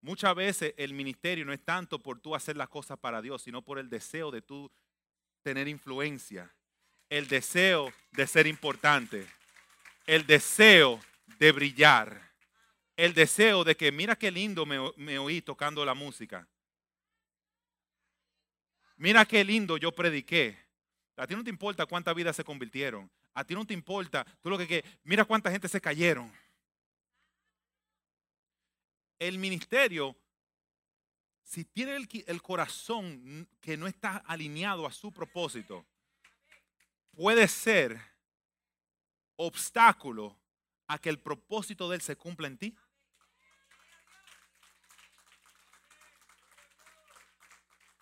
[0.00, 3.62] Muchas veces el ministerio no es tanto por tú hacer las cosas para Dios, sino
[3.62, 4.70] por el deseo de tú
[5.42, 6.52] tener influencia,
[7.08, 9.26] el deseo de ser importante,
[10.06, 11.00] el deseo
[11.38, 12.30] de brillar,
[12.96, 16.46] el deseo de que mira qué lindo me, oí tocando la música.
[18.96, 20.58] Mira qué lindo yo prediqué.
[21.16, 23.10] A ti no te importa cuántas vidas se convirtieron.
[23.34, 24.24] A ti no te importa.
[24.42, 26.32] Tú lo que mira cuánta gente se cayeron.
[29.18, 30.16] El ministerio,
[31.42, 35.86] si tiene el, el corazón que no está alineado a su propósito,
[37.12, 38.00] puede ser
[39.36, 40.38] obstáculo
[40.86, 42.76] a que el propósito de él se cumpla en ti.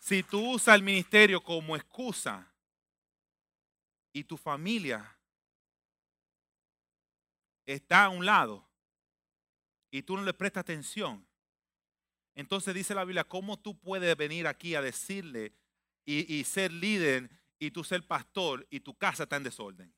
[0.00, 2.52] Si tú usas el ministerio como excusa
[4.12, 5.18] y tu familia
[7.64, 8.65] está a un lado
[9.98, 11.26] y tú no le prestas atención,
[12.34, 15.54] entonces dice la Biblia, ¿cómo tú puedes venir aquí a decirle
[16.06, 17.28] y, ser líder
[17.58, 19.92] y tú ser pastor y tu casa está en desorden.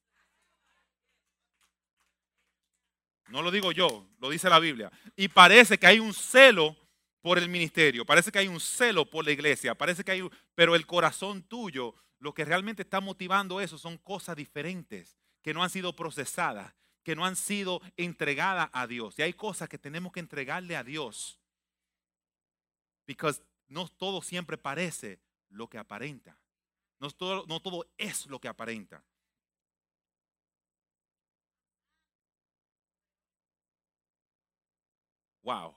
[3.29, 4.91] No lo digo yo, lo dice la Biblia.
[5.15, 6.75] Y parece que hay un celo
[7.21, 10.75] por el ministerio, parece que hay un celo por la iglesia, parece que hay, pero
[10.75, 15.69] el corazón tuyo, lo que realmente está motivando eso son cosas diferentes que no han
[15.69, 16.75] sido procesadas,
[17.09, 19.19] que no han sido entregadas a Dios.
[19.19, 21.41] Y hay cosas que tenemos que entregarle a Dios.
[23.07, 23.33] Porque
[23.69, 26.37] no todo siempre parece lo que aparenta.
[27.01, 29.03] No todo, no todo es lo que aparenta.
[35.41, 35.75] Wow.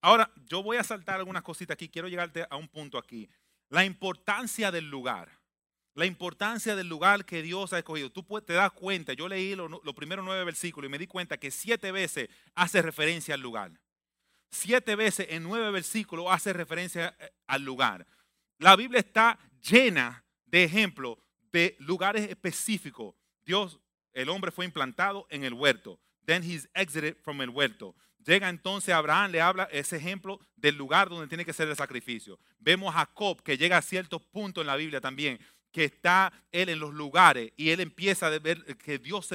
[0.00, 1.88] Ahora, yo voy a saltar algunas cositas aquí.
[1.88, 3.28] Quiero llegarte a un punto aquí.
[3.68, 5.41] La importancia del lugar.
[5.94, 8.10] La importancia del lugar que Dios ha escogido.
[8.10, 11.36] Tú te das cuenta, yo leí lo- los primeros nueve versículos y me di cuenta
[11.38, 13.72] que siete veces hace referencia al lugar.
[14.50, 18.06] Siete veces en nueve versículos hace referencia eh, al lugar.
[18.58, 21.18] La Biblia está llena de ejemplos
[21.52, 23.14] de lugares específicos.
[23.44, 23.78] Dios,
[24.12, 25.98] el hombre fue implantado en el huerto.
[26.24, 27.94] Then he's exited from el huerto.
[28.24, 32.38] Llega entonces Abraham, le habla ese ejemplo del lugar donde tiene que ser el sacrificio.
[32.60, 35.40] Vemos a Jacob que llega a ciertos puntos en la Biblia también,
[35.72, 39.26] que está él en los lugares y él empieza a ver que Dios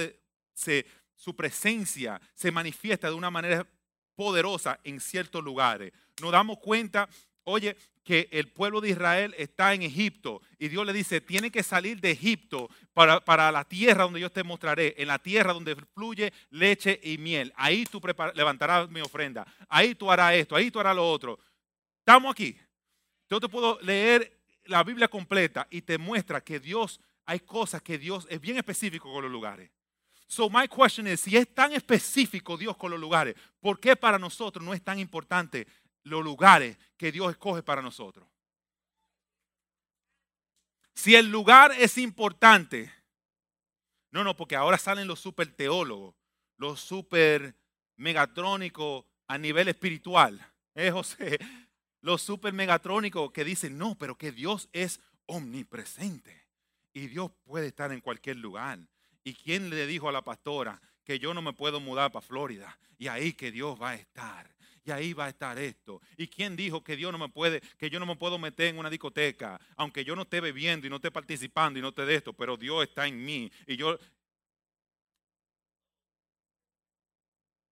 [0.54, 0.86] se,
[1.16, 3.68] su presencia se manifiesta de una manera
[4.16, 5.92] poderosa en ciertos lugares.
[6.22, 7.10] Nos damos cuenta,
[7.44, 11.62] oye, que el pueblo de Israel está en Egipto y Dios le dice, tiene que
[11.62, 15.76] salir de Egipto para, para la tierra donde yo te mostraré, en la tierra donde
[15.94, 17.52] fluye leche y miel.
[17.58, 21.38] Ahí tú prepara- levantarás mi ofrenda, ahí tú harás esto, ahí tú harás lo otro.
[22.00, 22.58] Estamos aquí.
[23.30, 24.37] Yo te puedo leer
[24.68, 29.12] la Biblia completa y te muestra que Dios, hay cosas que Dios es bien específico
[29.12, 29.70] con los lugares.
[30.28, 34.20] So my question is, si es tan específico Dios con los lugares, ¿por qué para
[34.20, 35.68] nosotros no es tan importante
[36.04, 38.28] los lugares que Dios escoge para nosotros?
[40.94, 42.92] Si el lugar es importante,
[44.12, 46.16] no, no, porque ahora salen los super teólogos,
[46.58, 47.56] los super
[47.96, 50.44] megatrónicos a nivel espiritual.
[50.76, 51.40] ¿Eh, José?
[52.08, 56.48] Los super megatrónicos que dicen, no, pero que Dios es omnipresente
[56.94, 58.80] y Dios puede estar en cualquier lugar.
[59.26, 62.80] ¿Y quién le dijo a la pastora que yo no me puedo mudar para Florida?
[62.98, 64.50] Y ahí que Dios va a estar.
[64.86, 66.02] Y ahí va a estar esto.
[66.16, 68.80] ¿Y quién dijo que Dios no me puede, que yo no me puedo meter en
[68.80, 72.16] una discoteca, aunque yo no esté bebiendo y no esté participando y no esté de
[72.16, 74.00] esto, pero Dios está en mí y yo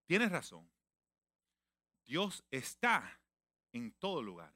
[0.06, 0.70] Tienes razón.
[2.04, 3.18] Dios está
[3.76, 4.56] en todos lugares.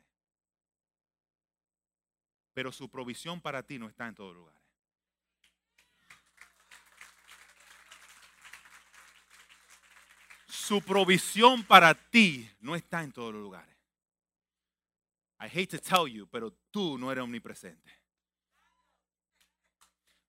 [2.53, 4.59] Pero su provisión para ti no está en todos lugares.
[10.47, 13.75] Su provisión para ti no está en todos los lugares.
[15.41, 17.91] I hate to tell you, pero tú no eres omnipresente.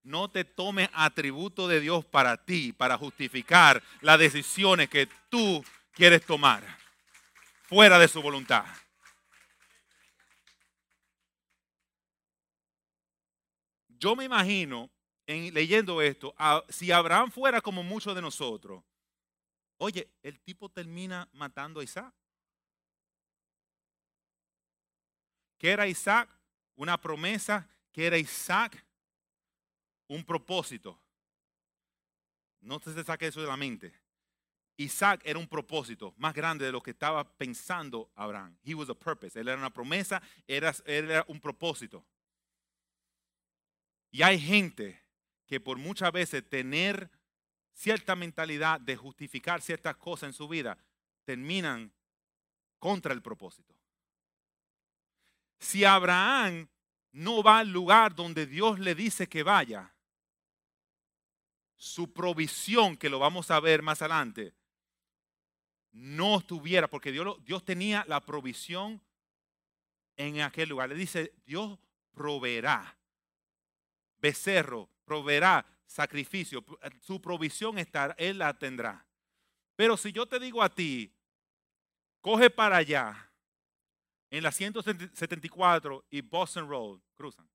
[0.03, 6.25] No te tomes atributo de Dios para ti, para justificar las decisiones que tú quieres
[6.25, 6.80] tomar
[7.71, 8.65] fuera de su voluntad.
[13.87, 14.91] Yo me imagino,
[15.25, 16.35] en, leyendo esto,
[16.69, 18.83] si Abraham fuera como muchos de nosotros,
[19.77, 22.13] oye, el tipo termina matando a Isaac.
[25.57, 26.29] ¿Qué era Isaac?
[26.75, 27.69] Una promesa.
[27.93, 28.85] ¿Qué era Isaac?
[30.09, 31.01] Un propósito.
[32.63, 33.95] No te saque eso de la mente.
[34.83, 38.57] Isaac era un propósito más grande de lo que estaba pensando Abraham.
[38.65, 42.03] Él era una promesa, era, era un propósito.
[44.11, 45.03] Y hay gente
[45.47, 47.11] que por muchas veces tener
[47.75, 50.79] cierta mentalidad de justificar ciertas cosas en su vida,
[51.25, 51.93] terminan
[52.79, 53.75] contra el propósito.
[55.59, 56.69] Si Abraham
[57.13, 59.95] no va al lugar donde Dios le dice que vaya,
[61.77, 64.55] su provisión, que lo vamos a ver más adelante,
[65.93, 69.03] no estuviera, porque Dios, tenía la provisión
[70.17, 70.89] en aquel lugar.
[70.89, 71.79] Le dice, Dios
[72.13, 72.97] proveerá
[74.19, 76.65] becerro, proveerá sacrificio,
[77.01, 79.07] su provisión estará, Él la tendrá.
[79.77, 81.13] Pero si yo te digo a ti,
[82.21, 83.31] coge para allá,
[84.31, 87.49] en la 174 y Boston Road, cruzan.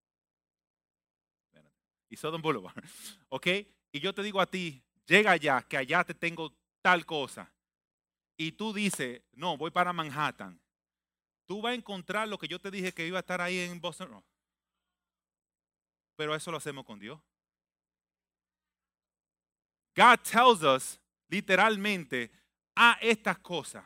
[2.10, 2.76] Y Southern Boulevard,
[3.30, 3.48] ¿ok?
[3.92, 7.52] Y yo te digo a ti, llega allá, que allá te tengo tal cosa.
[8.38, 10.60] Y tú dices, no, voy para Manhattan.
[11.46, 13.80] Tú vas a encontrar lo que yo te dije que iba a estar ahí en
[13.80, 14.24] Boston.
[16.16, 17.20] Pero eso lo hacemos con Dios.
[19.96, 22.32] God tells us literalmente
[22.76, 23.86] a estas cosas.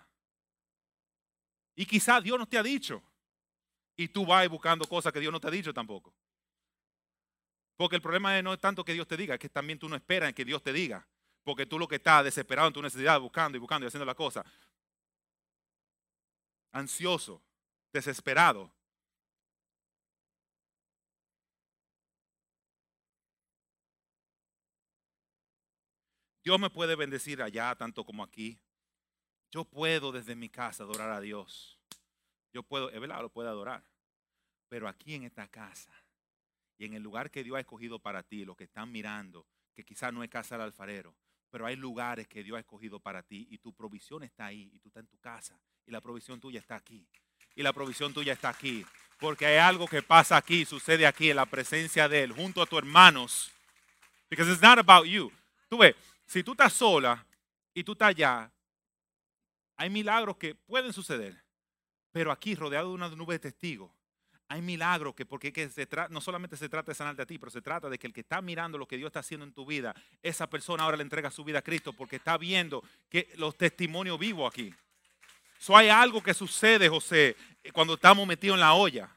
[1.75, 3.03] Y quizás Dios no te ha dicho.
[3.99, 6.15] y tú vas buscando cosas que Dios no te ha dicho tampoco.
[7.75, 9.97] Porque el problema no es tanto que Dios te diga, es que también tú no
[9.97, 11.05] esperas que Dios te diga.
[11.49, 14.13] Porque tú lo que estás desesperado en tu necesidad, buscando y buscando y haciendo la
[14.13, 14.45] cosa.
[16.71, 17.41] Ansioso,
[17.91, 18.71] desesperado.
[26.43, 28.59] Dios me puede bendecir allá tanto como aquí.
[29.49, 31.79] Yo puedo desde mi casa adorar a Dios.
[32.53, 33.83] Yo puedo, es verdad, lo puedo adorar.
[34.67, 35.95] Pero aquí en esta casa
[36.77, 39.83] y en el lugar que Dios ha escogido para ti, los que están mirando, que
[39.83, 41.15] quizás no es casa del alfarero,
[41.49, 44.79] pero hay lugares que Dios ha escogido para ti y tu provisión está ahí y
[44.79, 47.05] tú estás en tu casa y la provisión tuya está aquí.
[47.55, 48.85] Y la provisión tuya está aquí.
[49.19, 52.65] Porque hay algo que pasa aquí, sucede aquí en la presencia de Él, junto a
[52.65, 53.51] tus hermanos.
[54.29, 55.31] Because it's not about you.
[55.67, 55.95] Tú ves,
[56.25, 57.25] si tú estás sola
[57.73, 58.51] y tú estás allá,
[59.75, 61.35] hay milagros que pueden suceder.
[62.11, 63.91] Pero aquí, rodeado de una nube de testigos,
[64.49, 65.69] hay milagros que, porque que
[66.09, 68.21] no solamente se trata de sanarte a ti, pero se trata de que el que
[68.21, 71.29] está mirando lo que Dios está haciendo en tu vida, esa persona ahora le entrega
[71.29, 74.73] su vida a Cristo porque está viendo que los testimonios vivos aquí.
[75.59, 77.37] So hay algo que sucede, José,
[77.73, 79.15] cuando estamos metidos en la olla.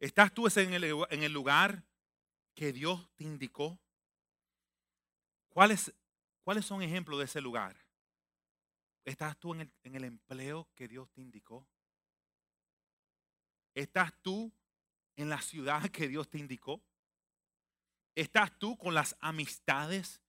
[0.00, 1.84] ¿Estás tú en el, en el lugar
[2.54, 3.78] que Dios te indicó?
[5.50, 5.92] ¿Cuáles,
[6.42, 7.81] ¿Cuáles son ejemplos de ese lugar?
[9.04, 11.66] ¿Estás tú en el, empleo que Dios te indicó?
[13.74, 14.52] ¿Estás tú
[15.16, 16.80] en la ciudad que Dios te indicó?
[18.14, 20.22] ¿Estás tú con las amistades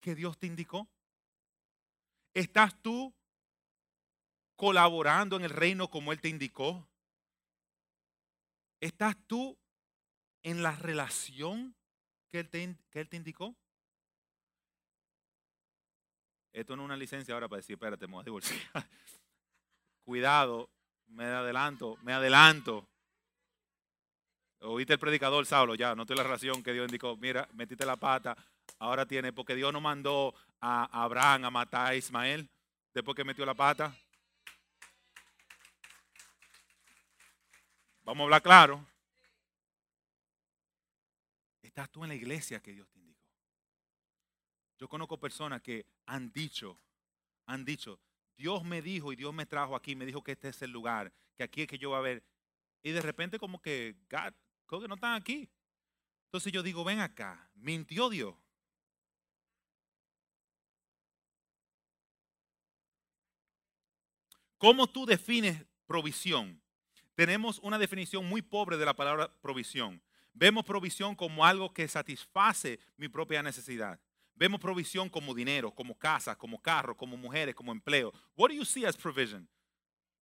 [0.00, 0.88] que Dios te indicó?
[2.34, 3.14] ¿Estás tú
[4.56, 6.88] colaborando en el reino como Él te indicó?
[8.80, 9.56] ¿Estás tú
[10.42, 11.76] en la relación
[12.28, 13.56] que Él te, que él te indicó?
[16.52, 18.60] Esto no es una licencia ahora para decir, espérate, me voy a divorciar.
[20.04, 20.70] Cuidado,
[21.08, 22.86] me adelanto, me adelanto.
[24.60, 27.16] Oíste el predicador, Saulo, ya, no la relación que Dios indicó.
[27.16, 28.36] Mira, metiste la pata,
[28.78, 32.48] ahora tiene, porque Dios no mandó a Abraham a matar a Ismael
[32.92, 33.94] después que metió la pata.
[38.02, 38.86] Vamos a hablar claro.
[41.62, 43.07] Estás tú en la iglesia que Dios te.
[44.78, 46.78] Yo conozco personas que han dicho,
[47.46, 48.00] han dicho,
[48.36, 51.12] Dios me dijo y Dios me trajo aquí, me dijo que este es el lugar,
[51.36, 52.24] que aquí es que yo voy a ver.
[52.82, 54.32] Y de repente como que, God,
[54.66, 55.50] creo que no están aquí.
[56.26, 58.36] Entonces yo digo, ven acá, mintió Dios.
[64.58, 66.60] ¿Cómo tú defines provisión?
[67.16, 70.00] Tenemos una definición muy pobre de la palabra provisión.
[70.34, 73.98] Vemos provisión como algo que satisface mi propia necesidad.
[74.38, 78.12] Vemos provisión como dinero, como casa, como carro, como mujeres, como empleo.
[78.36, 79.48] What do you see as provision?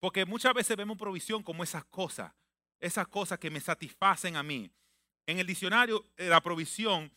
[0.01, 2.33] Porque muchas veces vemos provisión como esas cosas,
[2.81, 4.71] esas cosas que me satisfacen a mí.
[5.27, 7.13] En el diccionario, eh, la provisión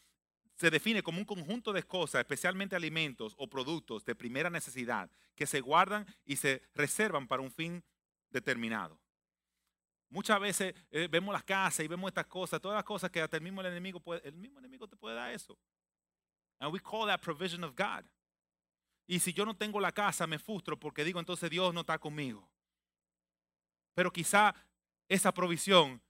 [0.56, 5.46] se define como un conjunto de cosas, especialmente alimentos o productos de primera necesidad, que
[5.46, 7.82] se guardan y se reservan para un fin
[8.30, 9.00] determinado.
[10.10, 13.38] Muchas veces eh, vemos las casas y vemos estas cosas, todas las cosas que hasta
[13.38, 15.58] el mismo enemigo puede, el mismo enemigo te puede dar eso.
[16.60, 18.06] And we call that provision of God.
[19.08, 21.98] Y si yo no tengo la casa, me frustro porque digo, entonces Dios no está
[21.98, 22.48] conmigo.
[23.96, 24.54] Pero quizá
[25.08, 26.02] esa provisión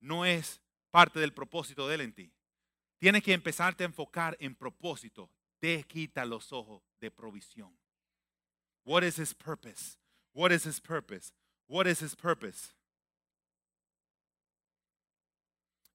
[0.00, 0.60] no es
[0.90, 2.32] parte del propósito de Él en ti.
[2.98, 5.30] Tienes que empezarte a enfocar en propósito.
[5.58, 7.76] Te quita los ojos de provisión.
[8.84, 9.98] What is his purpose?
[10.32, 11.32] What is his purpose?
[11.66, 12.74] What is his purpose?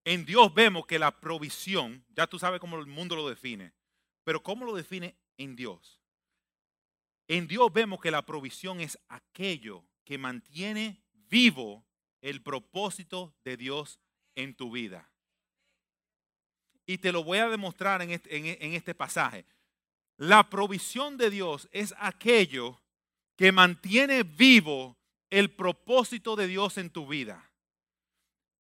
[0.03, 3.73] En Dios vemos que la provisión, ya tú sabes cómo el mundo lo define,
[4.25, 6.01] pero ¿cómo lo define en Dios?
[7.27, 11.85] En Dios vemos que la provisión es aquello que mantiene vivo
[12.21, 13.99] el propósito de Dios
[14.35, 15.09] en tu vida.
[16.87, 19.45] Y te lo voy a demostrar en este, en este, pasaje.
[20.17, 22.81] La provisión de Dios es aquello
[23.35, 24.97] que mantiene vivo
[25.29, 27.51] el propósito de Dios en tu vida.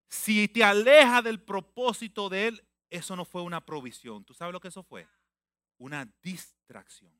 [0.09, 4.23] Si te aleja del propósito de Él, eso no fue una provisión.
[4.23, 5.07] ¿Tú sabes lo que eso fue?
[5.77, 7.11] Una distracción.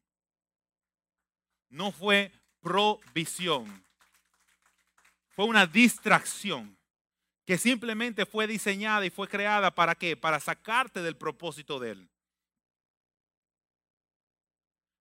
[1.69, 2.31] No fue
[2.61, 3.83] provisión.
[5.29, 6.77] Fue una distracción
[7.45, 10.17] que simplemente fue diseñada y fue creada para qué?
[10.17, 12.09] Para sacarte del propósito de Él.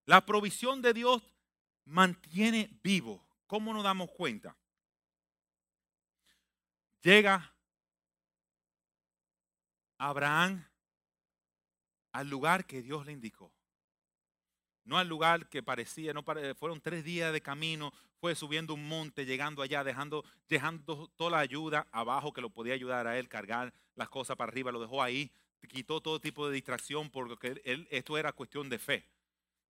[0.05, 1.22] La provisión de Dios
[1.84, 3.24] mantiene vivo.
[3.46, 4.57] ¿Cómo nos damos cuenta?
[7.02, 7.55] Llega
[9.98, 10.66] Abraham
[12.14, 13.52] al lugar que Dios le indicó.
[14.84, 19.24] no al lugar que parecía, no fueron tres días de camino, fue subiendo un monte,
[19.26, 23.72] llegando allá, dejando, dejando toda la ayuda abajo que lo podía ayudar a él, cargar
[23.96, 25.32] las cosas para arriba, lo dejó ahí,
[25.68, 29.08] quitó todo tipo de distracción porque él, esto era cuestión de fe.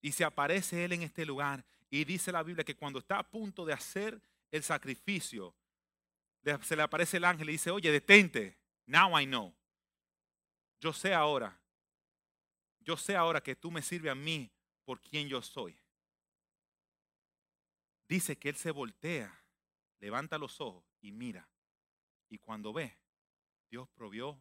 [0.02, 3.30] Y se aparece él en este lugar y dice la Biblia que cuando está a
[3.30, 4.20] punto de hacer
[4.50, 5.54] el sacrificio,
[6.60, 9.54] se le aparece el ángel y dice, oye, detente, now I know.
[10.80, 11.58] Yo sé ahora,
[12.84, 14.50] yo sé ahora que tú me sirves a mí
[14.84, 15.76] por quien yo soy.
[18.06, 19.42] Dice que él se voltea,
[19.98, 21.48] levanta los ojos y mira.
[22.28, 22.96] Y cuando ve,
[23.70, 24.38] Dios provió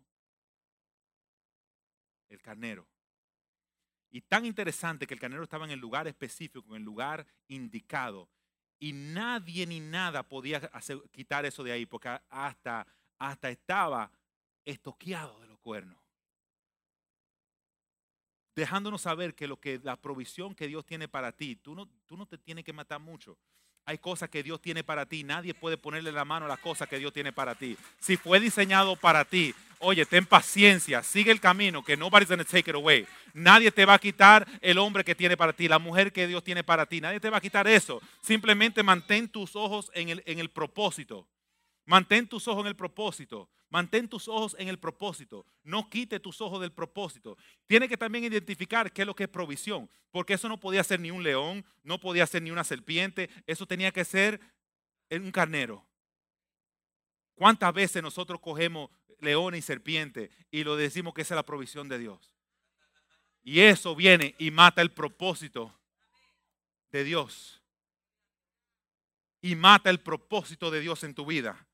[2.27, 2.87] el carnero.
[4.11, 8.29] Y tan interesante que el carnero estaba en el lugar específico, en el lugar indicado.
[8.79, 10.69] Y nadie ni nada podía
[11.11, 12.85] quitar eso de ahí, porque hasta,
[13.17, 14.11] hasta estaba
[14.65, 16.02] estoqueado de los cuernos
[18.55, 22.17] dejándonos saber que lo que la provisión que Dios tiene para ti, tú no, tú
[22.17, 23.37] no te tienes que matar mucho.
[23.85, 25.23] Hay cosas que Dios tiene para ti.
[25.23, 27.77] Nadie puede ponerle la mano a las cosas que Dios tiene para ti.
[27.99, 32.69] Si fue diseñado para ti, oye, ten paciencia, sigue el camino, que nobody's gonna take
[32.69, 33.05] it away.
[33.33, 36.43] Nadie te va a quitar el hombre que tiene para ti, la mujer que Dios
[36.45, 37.01] tiene para ti.
[37.01, 38.01] Nadie te va a quitar eso.
[38.21, 41.27] Simplemente mantén tus ojos en el, en el propósito.
[41.85, 43.49] Mantén tus ojos en el propósito.
[43.69, 45.45] Mantén tus ojos en el propósito.
[45.63, 47.37] No quite tus ojos del propósito.
[47.65, 49.89] Tiene que también identificar qué es lo que es provisión.
[50.11, 53.29] Porque eso no podía ser ni un león, no podía ser ni una serpiente.
[53.47, 54.39] Eso tenía que ser
[55.09, 55.85] un carnero.
[57.35, 61.89] ¿Cuántas veces nosotros cogemos leones y serpientes y lo decimos que esa es la provisión
[61.89, 62.31] de Dios?
[63.43, 65.77] Y eso viene y mata el propósito
[66.91, 67.61] de Dios.
[69.41, 71.67] Y mata el propósito de Dios en tu vida.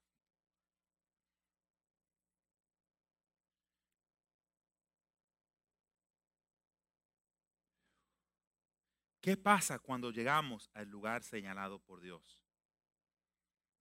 [9.21, 12.39] ¿Qué pasa cuando llegamos al lugar señalado por Dios?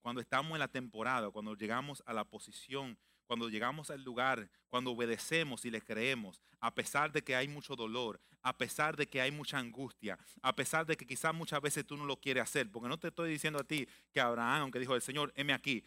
[0.01, 4.91] Cuando estamos en la temporada, cuando llegamos a la posición, cuando llegamos al lugar, cuando
[4.93, 9.21] obedecemos y le creemos, a pesar de que hay mucho dolor, a pesar de que
[9.21, 12.71] hay mucha angustia, a pesar de que quizás muchas veces tú no lo quieres hacer,
[12.71, 15.85] porque no te estoy diciendo a ti que Abraham, aunque dijo el Señor, heme aquí,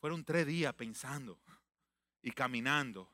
[0.00, 1.38] fueron tres días pensando
[2.22, 3.12] y caminando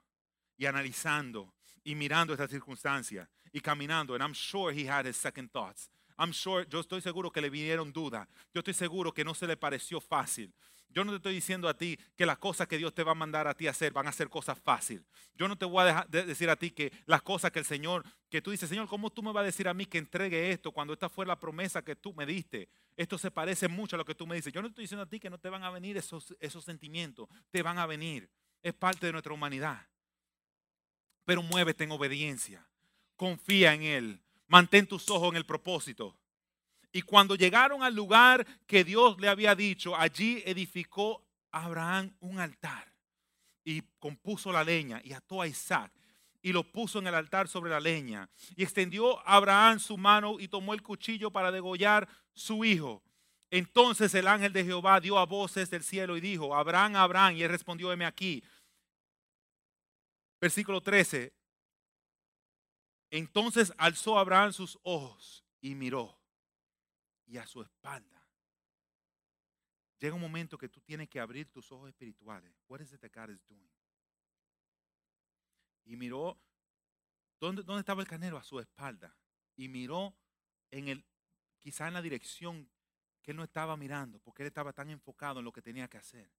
[0.56, 4.14] y analizando y mirando esta circunstancia y caminando.
[4.14, 5.88] And I'm sure he had his second thoughts.
[6.18, 8.28] I'm sure, yo estoy seguro que le vinieron dudas.
[8.52, 10.52] Yo estoy seguro que no se le pareció fácil.
[10.90, 13.16] Yo no te estoy diciendo a ti que las cosas que Dios te va a
[13.16, 15.04] mandar a ti a hacer van a ser cosas fáciles.
[15.34, 17.64] Yo no te voy a dejar de decir a ti que las cosas que el
[17.64, 20.52] Señor, que tú dices, Señor, ¿cómo tú me vas a decir a mí que entregue
[20.52, 22.68] esto cuando esta fue la promesa que tú me diste?
[22.96, 24.52] Esto se parece mucho a lo que tú me dices.
[24.52, 27.28] Yo no estoy diciendo a ti que no te van a venir esos, esos sentimientos.
[27.50, 28.28] Te van a venir.
[28.62, 29.84] Es parte de nuestra humanidad
[31.24, 32.66] pero muévete en obediencia.
[33.16, 34.20] Confía en Él.
[34.48, 36.16] Mantén tus ojos en el propósito.
[36.92, 42.92] Y cuando llegaron al lugar que Dios le había dicho, allí edificó Abraham un altar
[43.64, 45.90] y compuso la leña y ató a Isaac
[46.42, 48.28] y lo puso en el altar sobre la leña.
[48.54, 53.02] Y extendió Abraham su mano y tomó el cuchillo para degollar su hijo.
[53.50, 57.42] Entonces el ángel de Jehová dio a voces del cielo y dijo, Abraham, Abraham, y
[57.42, 58.44] él respondió, heme aquí.
[60.40, 61.32] Versículo 13.
[63.16, 66.18] Entonces alzó Abraham sus ojos y miró.
[67.26, 68.26] Y a su espalda.
[70.00, 72.52] Llega un momento que tú tienes que abrir tus ojos espirituales.
[72.66, 73.70] What is it that God is doing?
[75.84, 76.36] Y miró,
[77.38, 78.36] ¿dónde, ¿dónde estaba el carnero?
[78.36, 79.16] A su espalda.
[79.54, 80.12] Y miró
[80.72, 81.04] en el,
[81.60, 82.68] quizá en la dirección
[83.22, 85.98] que él no estaba mirando, porque él estaba tan enfocado en lo que tenía que
[85.98, 86.32] hacer.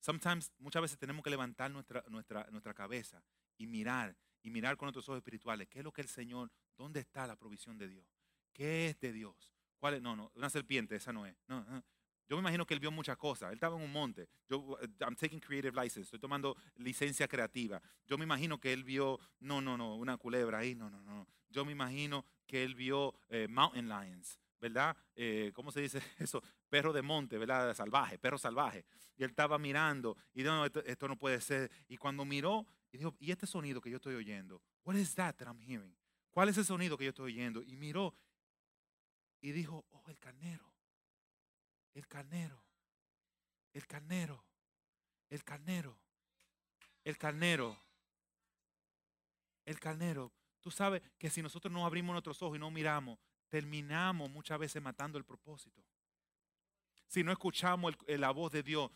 [0.00, 3.22] Sometimes, muchas veces tenemos que levantar nuestra, nuestra, nuestra cabeza
[3.58, 5.68] y mirar, y mirar con nuestros ojos espirituales.
[5.68, 8.06] ¿Qué es lo que el Señor, dónde está la provisión de Dios?
[8.52, 9.50] ¿Qué es de Dios?
[9.78, 10.02] ¿Cuál es?
[10.02, 11.34] No, no, una serpiente, esa no es.
[12.28, 13.48] Yo me imagino que él vio muchas cosas.
[13.48, 14.28] Él estaba en un monte.
[14.48, 16.02] Yo, I'm taking creative license.
[16.02, 17.82] Estoy tomando licencia creativa.
[18.06, 20.74] Yo me imagino que él vio, no, no, no, una culebra ahí.
[20.74, 21.26] No, no, no.
[21.50, 24.38] Yo me imagino que él vio eh, mountain lions.
[24.62, 24.96] ¿verdad?
[25.16, 26.40] Eh, ¿Cómo se dice eso?
[26.68, 27.74] Perro de monte, ¿verdad?
[27.74, 28.84] Salvaje, perro salvaje.
[29.16, 31.70] Y él estaba mirando y no, esto, no puede ser.
[31.88, 34.62] Y cuando miró, y dijo, ¿y este sonido que yo estoy oyendo?
[34.84, 35.96] What is that that I'm hearing?
[36.30, 37.62] ¿Cuál es el sonido que yo estoy oyendo?
[37.62, 38.14] Y miró
[39.40, 40.72] y dijo, oh, el carnero,
[41.94, 42.62] el carnero,
[43.72, 44.44] el carnero,
[45.30, 45.98] el carnero,
[47.04, 47.76] el carnero,
[49.64, 50.32] el carnero.
[50.60, 53.18] Tú sabes que si nosotros no abrimos nuestros ojos y no miramos,
[53.48, 55.82] terminamos muchas veces matando el propósito.
[57.08, 58.90] Si no escuchamos la voz de Dios,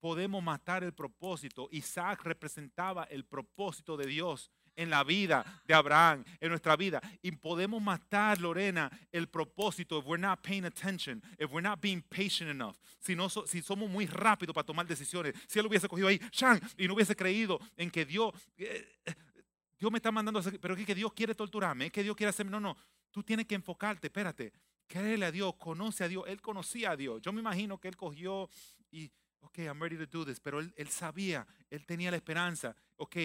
[0.00, 1.68] podemos matar el propósito.
[1.70, 7.00] Isaac representaba el propósito de Dios en la vida de Abraham, en nuestra vida.
[7.22, 12.02] Y podemos matar, Lorena, el propósito if we're not paying attention, if we're not being
[12.02, 12.76] patient enough.
[12.98, 15.34] Si, no, si somos muy rápidos para tomar decisiones.
[15.46, 18.86] Si él hubiese cogido ahí, Shan, y no hubiese creído en que Dios, eh,
[19.78, 22.50] Dios me está mandando, pero es que Dios quiere torturarme, es que Dios quiere hacerme.
[22.50, 22.76] No, no,
[23.10, 24.52] tú tienes que enfocarte, espérate,
[24.86, 26.24] créele a Dios, conoce a Dios.
[26.26, 27.20] Él conocía a Dios.
[27.20, 28.48] Yo me imagino que él cogió
[28.90, 29.10] y,
[29.40, 33.16] ok, I'm ready to do this, pero él, él sabía, él tenía la esperanza, ok,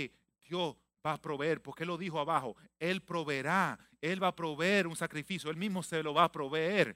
[0.47, 4.87] Dios va a proveer, porque Él lo dijo abajo, Él proveerá, Él va a proveer
[4.87, 6.95] un sacrificio, Él mismo se lo va a proveer.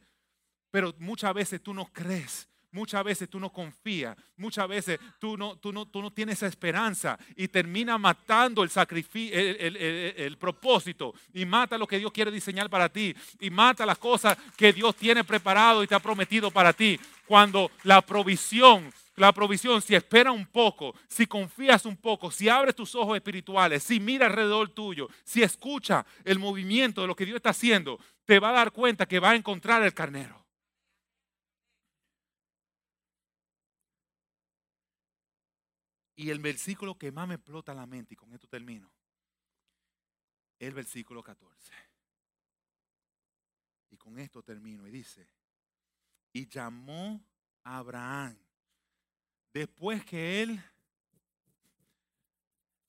[0.72, 5.58] Pero muchas veces tú no crees, muchas veces tú no confías, muchas veces tú no,
[5.58, 11.14] tú no, tú no tienes esa esperanza y termina matando el sacrificio, el, el, propósito
[11.34, 14.96] y mata lo que Dios quiere diseñar para ti y mata las cosas que Dios
[14.96, 17.00] tiene preparado y te ha prometido para ti.
[17.26, 22.76] Cuando la provisión la provisión, si espera un poco, si confías un poco, si abres
[22.76, 27.36] tus ojos espirituales, si mira alrededor tuyo, si escucha el movimiento de lo que Dios
[27.36, 30.46] está haciendo, te va a dar cuenta que va a encontrar el carnero.
[36.16, 38.92] Y el versículo que más me explota la mente, y con esto termino,
[40.60, 41.74] el versículo 14.
[43.92, 44.86] Y con esto termino.
[44.88, 45.28] Y dice,
[46.34, 47.24] y llamó
[47.64, 48.38] a Abraham
[49.54, 50.64] después que él,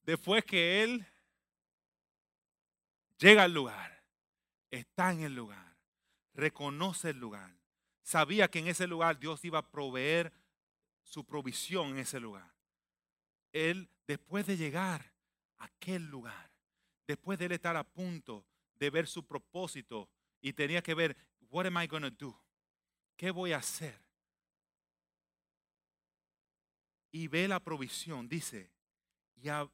[0.02, 1.06] después que él
[3.18, 4.02] llega al lugar,
[4.70, 5.76] está en el lugar,
[6.34, 7.54] reconoce el lugar,
[8.02, 10.32] sabía que en ese lugar Dios iba a proveer
[11.02, 12.50] su provisión en ese lugar.
[13.52, 15.12] Él, después de llegar
[15.58, 16.50] a aquel lugar,
[17.06, 18.46] después de él estar a punto
[18.76, 20.08] de ver su propósito
[20.40, 21.16] y tenía que ver,
[21.50, 22.40] what am I going to do?
[23.16, 24.09] ¿Qué voy a hacer?
[27.12, 28.28] Y ve la provisión.
[28.28, 28.70] Dice,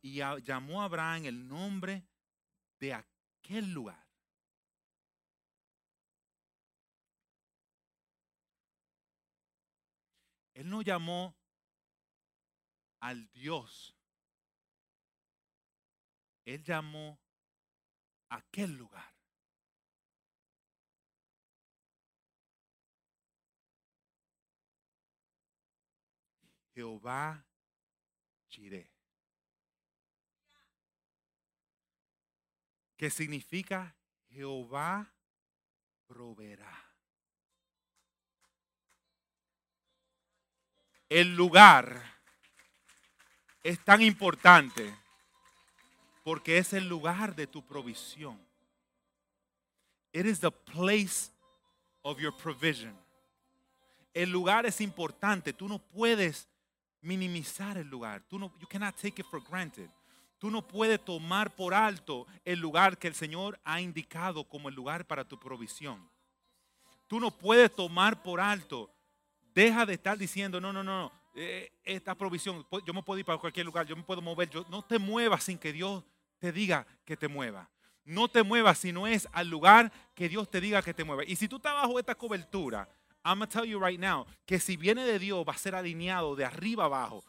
[0.03, 2.05] y, llamó a Abraham el nombre
[2.79, 4.07] de aquel lugar.
[10.55, 11.37] Él no llamó
[13.01, 13.95] al Dios.
[16.47, 17.21] Él llamó
[18.31, 19.16] aquel lugar.
[26.77, 27.43] Jehová
[28.51, 28.87] Jireh.
[32.99, 33.97] Que significa
[34.29, 35.11] Jehová
[36.07, 36.85] proveerá.
[41.09, 42.03] El lugar
[43.63, 44.95] es tan importante
[46.25, 48.39] porque es el lugar de tu provisión.
[50.13, 51.31] It is the place
[52.03, 52.95] of your provision.
[54.13, 55.55] El lugar es importante.
[55.55, 56.49] Tú no puedes
[57.01, 58.23] minimizar el lugar.
[58.29, 59.89] Tú no, you cannot take it for granted.
[60.39, 64.75] Tú no puedes tomar por alto el lugar que el Señor ha indicado como el
[64.75, 66.09] lugar para tu provisión.
[67.07, 68.91] Tú no puedes tomar por alto.
[69.55, 73.39] Deja de estar diciendo, no, no, no, eh, esta provisión, yo me puedo ir para
[73.39, 74.51] cualquier lugar, yo me puedo mover.
[74.51, 76.05] Yo, no te muevas sin que Dios
[76.39, 77.71] te diga que te mueva.
[78.05, 81.25] No te muevas si no es al lugar que Dios te diga que te mueva.
[81.25, 82.89] Y si tú estás bajo esta cobertura,
[83.27, 85.75] I'm going to tell you right now que si viene de Dios va a ser
[85.75, 87.25] alineado de arriba abajo.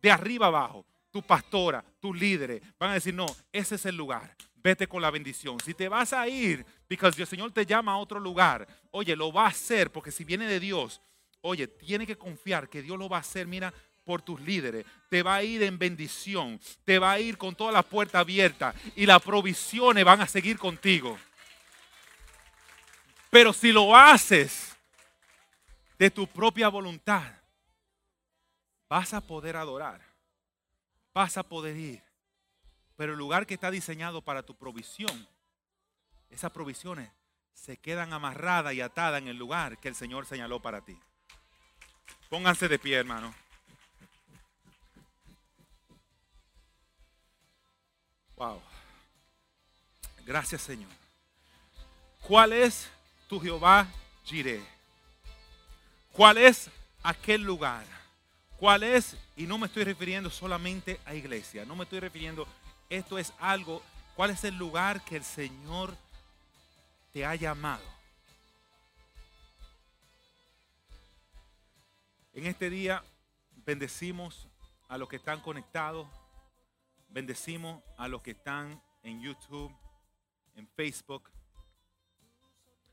[0.00, 0.86] De arriba abajo.
[1.10, 4.34] Tu pastora, tus líderes van a decir, no, ese es el lugar.
[4.56, 5.60] Vete con la bendición.
[5.60, 9.30] Si te vas a ir, porque el Señor te llama a otro lugar, oye, lo
[9.30, 11.02] va a hacer, porque si viene de Dios,
[11.42, 14.86] oye, tiene que confiar que Dios lo va a hacer, mira, por tus líderes.
[15.10, 16.58] Te va a ir en bendición.
[16.84, 18.74] Te va a ir con toda la puerta abierta.
[18.96, 21.18] Y las provisiones van a seguir contigo.
[23.30, 24.71] Pero si lo haces
[26.02, 27.32] de tu propia voluntad,
[28.88, 30.00] vas a poder adorar,
[31.14, 32.02] vas a poder ir.
[32.96, 35.28] Pero el lugar que está diseñado para tu provisión,
[36.28, 37.08] esas provisiones
[37.54, 40.98] se quedan amarradas y atadas en el lugar que el Señor señaló para ti.
[42.28, 43.32] Pónganse de pie, hermano.
[48.34, 48.60] Wow.
[50.26, 50.90] Gracias, Señor.
[52.22, 52.90] ¿Cuál es
[53.28, 53.86] tu Jehová
[54.24, 54.81] Jireh?
[56.12, 56.70] ¿Cuál es
[57.02, 57.86] aquel lugar?
[58.58, 59.16] ¿Cuál es?
[59.34, 62.46] Y no me estoy refiriendo solamente a iglesia, no me estoy refiriendo,
[62.90, 63.82] esto es algo,
[64.14, 65.96] ¿cuál es el lugar que el Señor
[67.12, 67.82] te ha llamado?
[72.34, 73.02] En este día
[73.64, 74.48] bendecimos
[74.88, 76.06] a los que están conectados,
[77.08, 79.74] bendecimos a los que están en YouTube,
[80.56, 81.30] en Facebook,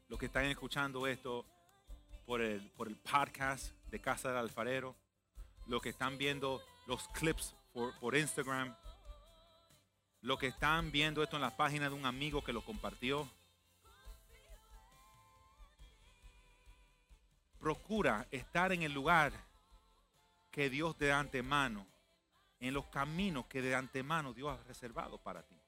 [0.08, 1.46] los que están escuchando esto
[2.30, 2.62] por el,
[3.12, 4.96] podcast de Casa del Alfarero,
[5.66, 8.76] los que están viendo los clips por, por Instagram.
[10.22, 13.28] Lo que están viendo esto en la página de un amigo que lo compartió.
[17.60, 19.34] Procura estar en el lugar
[20.52, 21.88] que Dios de antemano,
[22.60, 25.59] en los caminos que de antemano Dios ha reservado para ti.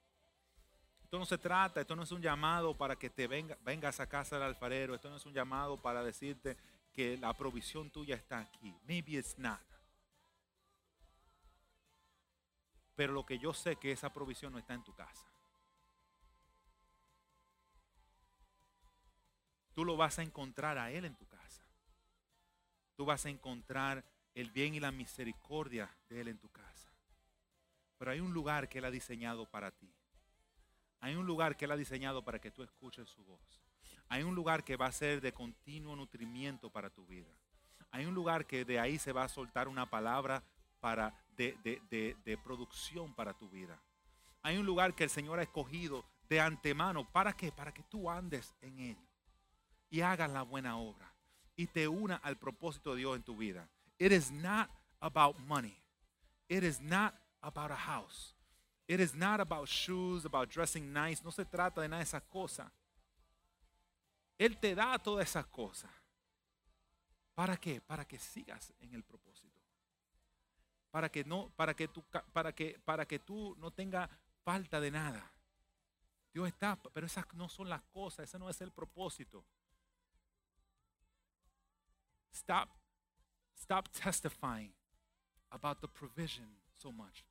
[1.12, 4.08] Esto no se trata, esto no es un llamado para que te venga, vengas a
[4.08, 6.56] casa del alfarero, esto no es un llamado para decirte
[6.90, 8.74] que la provisión tuya está aquí.
[8.88, 9.60] Maybe it's not.
[12.94, 15.30] Pero lo que yo sé que esa provisión no está en tu casa.
[19.74, 21.62] Tú lo vas a encontrar a Él en tu casa.
[22.96, 24.02] Tú vas a encontrar
[24.32, 26.90] el bien y la misericordia de Él en tu casa.
[27.98, 29.92] Pero hay un lugar que Él ha diseñado para ti.
[31.02, 33.60] Hay un lugar que Él ha diseñado para que tú escuches su voz.
[34.08, 37.28] Hay un lugar que va a ser de continuo nutrimiento para tu vida.
[37.90, 40.44] Hay un lugar que de ahí se va a soltar una palabra
[40.78, 41.56] para, de,
[42.24, 43.82] de producción para tu vida.
[44.42, 47.04] Hay un lugar que el Señor ha escogido de antemano.
[47.10, 47.50] ¿Para qué?
[47.50, 48.96] Para que tú andes en Él
[49.90, 51.12] y hagas la buena obra
[51.56, 53.68] y te una al propósito de Dios en tu vida.
[53.98, 55.76] It is not about money.
[56.48, 58.36] It is not about a house.
[58.88, 61.22] It is not about shoes, about dressing nice.
[61.24, 62.70] No se trata de nada de esas cosas.
[64.38, 65.90] Él te da todas esas cosas.
[67.34, 67.80] ¿Para qué?
[67.80, 69.60] Para que sigas en el propósito.
[70.90, 72.02] Para que no, para que tú,
[72.32, 74.10] para que, para que tú no tengas
[74.44, 75.32] falta de nada.
[76.34, 79.44] Dios está, pero esas no son las cosas, ese no es el propósito.
[82.32, 82.68] Stop
[83.62, 84.72] Stop testifying
[85.52, 87.22] about the provision so much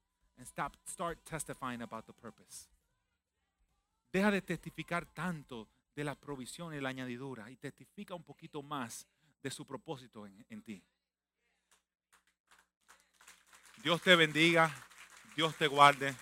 [0.45, 2.67] start testifying about the purpose.
[4.11, 9.07] Deja de testificar tanto de la provisión y la añadidura y testifica un poquito más
[9.41, 10.83] de su propósito en, en ti.
[13.83, 14.71] Dios te bendiga,
[15.35, 16.15] Dios te guarde.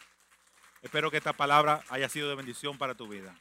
[0.81, 3.35] Espero que esta palabra haya sido de bendición para tu vida.